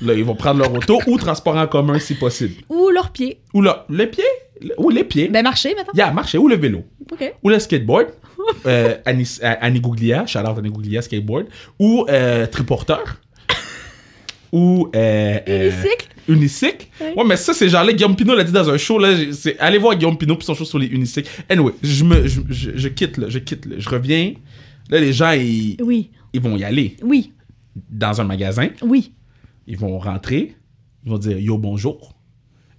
[0.00, 2.54] Là, ils vont prendre leur auto ou transport en commun si possible.
[2.68, 3.40] Ou leurs pieds.
[3.54, 4.24] Ou là, le pied,
[4.60, 5.28] le- ou les pieds.
[5.28, 5.92] Ben, marcher, maintenant.
[5.94, 6.82] Yeah, marcher ou le vélo.
[7.12, 7.32] OK.
[7.42, 8.08] Ou le skateboard.
[8.66, 11.46] euh, Annie, euh, Annie Gouglia, shout out Annie Gouglia, skateboard.
[11.78, 13.20] Ou euh, triporteur.
[14.52, 14.90] ou.
[14.96, 15.70] Euh, euh.
[16.28, 16.86] Unicycle.
[17.00, 17.24] Ouais.
[17.26, 18.98] Mais ça, c'est genre là, Guillaume Pinot l'a dit dans un show.
[18.98, 21.28] Là, c'est, allez voir Guillaume Pinot puis son show sur les unicycles.
[21.48, 23.76] Anyway, je, me, je, je, je quitte là, je quitte là.
[23.78, 24.34] Je reviens.
[24.90, 26.10] Là, les gens, ils, Oui.
[26.32, 27.32] ils vont y aller Oui.
[27.90, 28.68] dans un magasin.
[28.82, 29.12] Oui.
[29.66, 30.54] Ils vont rentrer.
[31.04, 32.14] Ils vont dire Yo, bonjour.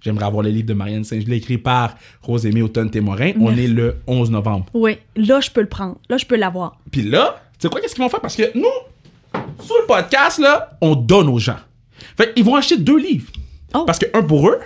[0.00, 3.32] J'aimerais avoir le livre de Marianne Saint-Gelais écrit par Rosémie Automne-Témorin.
[3.38, 4.64] On est le 11 novembre.
[4.72, 4.92] Oui.
[5.14, 5.98] Là, je peux le prendre.
[6.08, 6.78] Là, je peux l'avoir.
[6.90, 8.20] Puis là, tu sais quoi, qu'est-ce qu'ils vont faire?
[8.22, 8.64] Parce que nous,
[9.62, 11.58] sur le podcast, là, on donne aux gens.
[12.16, 13.30] Fait qu'ils vont acheter deux livres.
[13.74, 13.84] Oh.
[13.86, 14.58] Parce que un pour eux,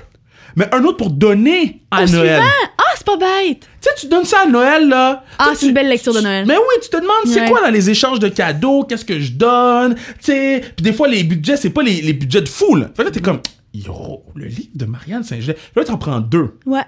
[0.56, 2.40] mais un autre pour donner à Au Noël.
[2.40, 2.52] suivant!
[2.78, 3.60] Ah, c'est pas bête!
[3.60, 5.24] Tu sais, tu donnes ça à Noël, là.
[5.38, 6.46] Ah, c'est une belle lecture de Noël.
[6.46, 7.48] Mais oui, tu te demandes, c'est Ouais.
[7.50, 8.84] quoi dans les échanges de cadeaux?
[8.84, 9.94] Qu'est-ce que je donne?
[9.94, 12.86] Tu sais, puis des fois, les budgets, c'est pas les, les budgets de fou, là.
[12.96, 13.40] Fait que là, t'es comme,
[13.74, 15.56] yo, le livre de Marianne Saint-Gelais.
[15.76, 16.58] Là, t'en prends deux.
[16.66, 16.84] Ouais.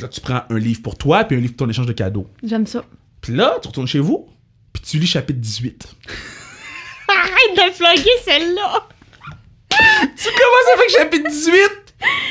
[0.00, 2.26] Là, tu prends un livre pour toi, puis un livre pour ton échange de cadeaux.
[2.42, 2.84] J'aime ça.
[3.20, 4.26] Puis là, tu retournes chez vous,
[4.72, 5.86] puis tu lis chapitre 18.
[7.08, 8.88] Arrête de floguer celle-là!
[10.16, 11.70] Tu commences avec chapitre 18,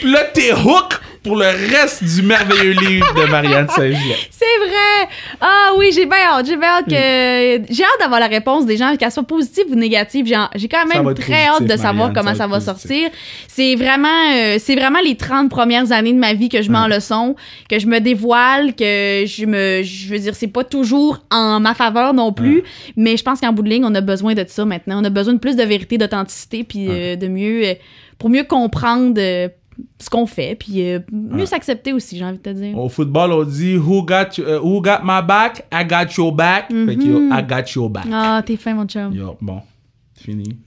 [0.01, 0.93] puis là, t'es hook
[1.23, 4.15] pour le reste du merveilleux livre de Marianne Saint-Gelais.
[4.31, 5.09] C'est vrai!
[5.41, 6.45] Ah oui, j'ai bien hâte.
[6.45, 7.73] J'ai bien hâte que.
[7.73, 10.25] J'ai hâte d'avoir la réponse des gens, qu'elle soit positive ou négative.
[10.55, 13.09] J'ai quand même très hâte de savoir Marianne, comment ça va sortir.
[13.47, 16.77] C'est vraiment, euh, c'est vraiment les 30 premières années de ma vie que je mets
[16.77, 17.35] en leçon,
[17.69, 19.83] que je me dévoile, que je me.
[19.83, 22.63] Je veux dire, c'est pas toujours en ma faveur non plus,
[22.95, 25.01] mais je pense qu'en bout de ligne, on a besoin de ça maintenant.
[25.01, 27.61] On a besoin de plus de vérité, d'authenticité, puis euh, de mieux.
[27.65, 27.73] euh,
[28.17, 29.19] pour mieux comprendre.
[29.99, 31.45] Ce qu'on fait, puis euh, mieux Ouais.
[31.45, 32.77] s'accepter aussi, j'ai envie de te dire.
[32.77, 35.65] Au football, on dit who got, euh, who got my back?
[35.73, 36.67] I got your back.
[36.69, 37.33] Fait que yo, Mhm.
[37.37, 38.05] I got your back.
[38.11, 39.13] Ah, t'es fin, mon chum.
[39.13, 39.61] Yo, bon,
[40.15, 40.57] c'est fini.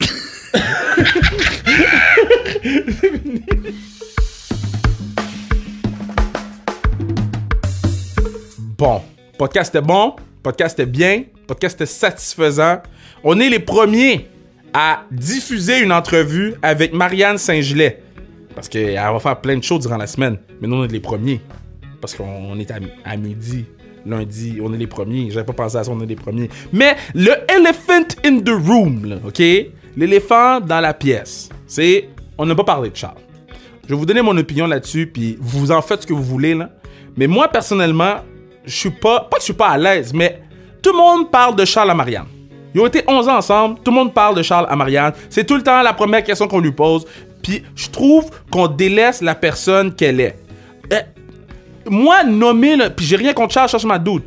[8.78, 9.00] bon,
[9.38, 12.78] podcast était bon, podcast était bien, podcast était satisfaisant.
[13.24, 14.28] On est les premiers
[14.74, 18.02] à diffuser une entrevue avec Marianne Saint-Gelais.
[18.54, 20.38] Parce qu'elle va faire plein de choses durant la semaine.
[20.60, 21.40] Mais nous, on est les premiers.
[22.00, 23.64] Parce qu'on est à, à midi,
[24.04, 25.30] lundi, on est les premiers.
[25.30, 26.48] J'avais pas pensé à ça, on est les premiers.
[26.72, 29.42] Mais le elephant in the room, OK?
[29.96, 32.08] L'éléphant dans la pièce, c'est...
[32.38, 33.18] On n'a pas parlé de Charles.
[33.84, 36.54] Je vais vous donner mon opinion là-dessus, puis vous en faites ce que vous voulez,
[36.54, 36.70] là.
[37.16, 38.16] Mais moi, personnellement,
[38.64, 39.20] je suis pas...
[39.30, 40.40] Pas que je suis pas à l'aise, mais
[40.82, 42.26] tout le monde parle de Charles à Marianne.
[42.74, 45.12] Ils ont été 11 ans ensemble, tout le monde parle de Charles à Marianne.
[45.28, 47.06] C'est tout le temps la première question qu'on lui pose.
[47.42, 50.36] Puis je trouve qu'on délaisse la personne qu'elle est.
[50.92, 51.00] Euh,
[51.88, 54.24] moi, nommer, le, puis j'ai rien contre Charles, cherche ma doute.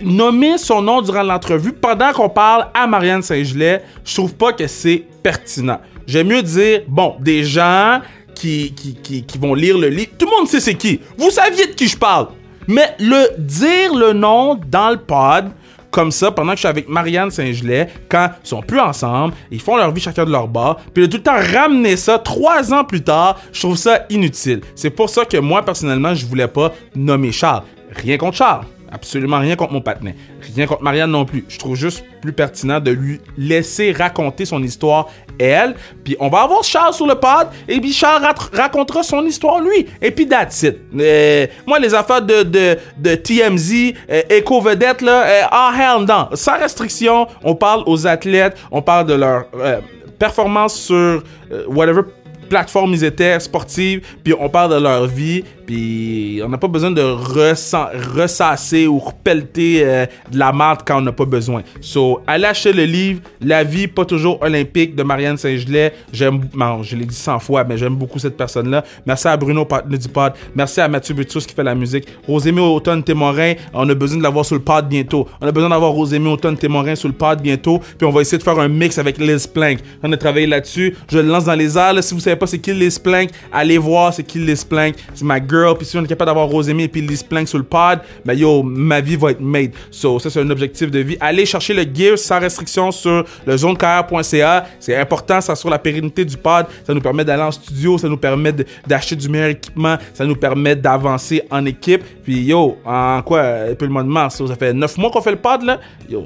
[0.00, 4.66] Nommer son nom durant l'entrevue pendant qu'on parle à Marianne Saint-Gelais, je trouve pas que
[4.66, 5.80] c'est pertinent.
[6.06, 8.00] J'aime mieux dire, bon, des gens
[8.34, 10.12] qui, qui, qui, qui vont lire le livre.
[10.18, 11.00] Tout le monde sait c'est qui.
[11.18, 12.28] Vous saviez de qui je parle.
[12.66, 15.50] Mais le dire le nom dans le pod,
[15.94, 19.60] comme ça, pendant que je suis avec Marianne Saint-Gelais, quand ils sont plus ensemble, ils
[19.60, 22.74] font leur vie chacun de leur bord, puis de tout le temps ramener ça trois
[22.74, 24.60] ans plus tard, je trouve ça inutile.
[24.74, 27.62] C'est pour ça que moi, personnellement, je voulais pas nommer Charles.
[27.92, 28.64] Rien contre Charles.
[28.94, 30.14] Absolument rien contre mon patinet.
[30.54, 31.44] Rien contre Marianne non plus.
[31.48, 35.74] Je trouve juste plus pertinent de lui laisser raconter son histoire, elle.
[36.04, 39.86] Puis on va avoir Charles sur le pod, et puis Charles racontera son histoire lui.
[40.00, 40.76] Et puis that's it.
[40.96, 46.28] Euh, moi, les affaires de, de, TMZ, euh, éco-vedette, là, euh, ah hell non.
[46.34, 49.80] Sans restriction, on parle aux athlètes, on parle de leur euh,
[50.20, 51.24] performance sur
[51.66, 52.02] whatever
[52.44, 56.90] plateforme ils étaient, sportive, puis on parle de leur vie, Puis on n'a pas besoin
[56.90, 61.62] de ressa- ressasser ou repelleter euh, de la merde quand on n'a pas besoin.
[61.80, 65.92] So, allez acheter le livre La vie pas toujours olympique de Marianne Saint-Gelais.
[66.12, 66.40] J'aime,
[66.82, 68.84] je l'ai dit 100 fois, mais j'aime beaucoup cette personne-là.
[69.06, 70.32] Merci à Bruno partenaire du pod.
[70.54, 72.06] Merci à Mathieu Butus qui fait la musique.
[72.26, 75.28] Rosémie Automne Témorin, on a besoin de l'avoir sur le pod bientôt.
[75.40, 77.80] On a besoin d'avoir Rosémie Automne Témorin sur le pod bientôt.
[77.98, 79.78] Puis on va essayer de faire un mix avec Liz Plank.
[80.02, 80.96] On a travaillé là-dessus.
[81.10, 81.94] Je lance dans les airs.
[82.02, 84.94] Si vous savez pas c'est qui Liz Plank, allez voir c'est qui Liz Plank.
[85.14, 85.40] C'est ma.
[85.76, 88.34] Puis si on est capable d'avoir Rosémie et puis Liz Plank sur le pod, ben
[88.34, 89.72] yo, ma vie va être made.
[89.90, 91.16] So, ça c'est un objectif de vie.
[91.20, 94.66] Allez chercher le gear sans restriction sur le zonecarrière.ca.
[94.80, 96.66] C'est important, ça sur la pérennité du pod.
[96.86, 98.52] Ça nous permet d'aller en studio, ça nous permet
[98.86, 102.02] d'acheter du meilleur équipement, ça nous permet d'avancer en équipe.
[102.22, 105.32] Puis yo, en quoi, depuis le mois de mars, ça fait 9 mois qu'on fait
[105.32, 105.80] le pod là?
[106.08, 106.24] Yo,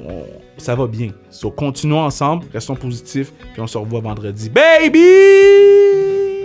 [0.57, 1.09] ça va bien.
[1.29, 4.49] So, continuons ensemble, restons positifs, puis on se revoit vendredi.
[4.49, 6.38] Baby!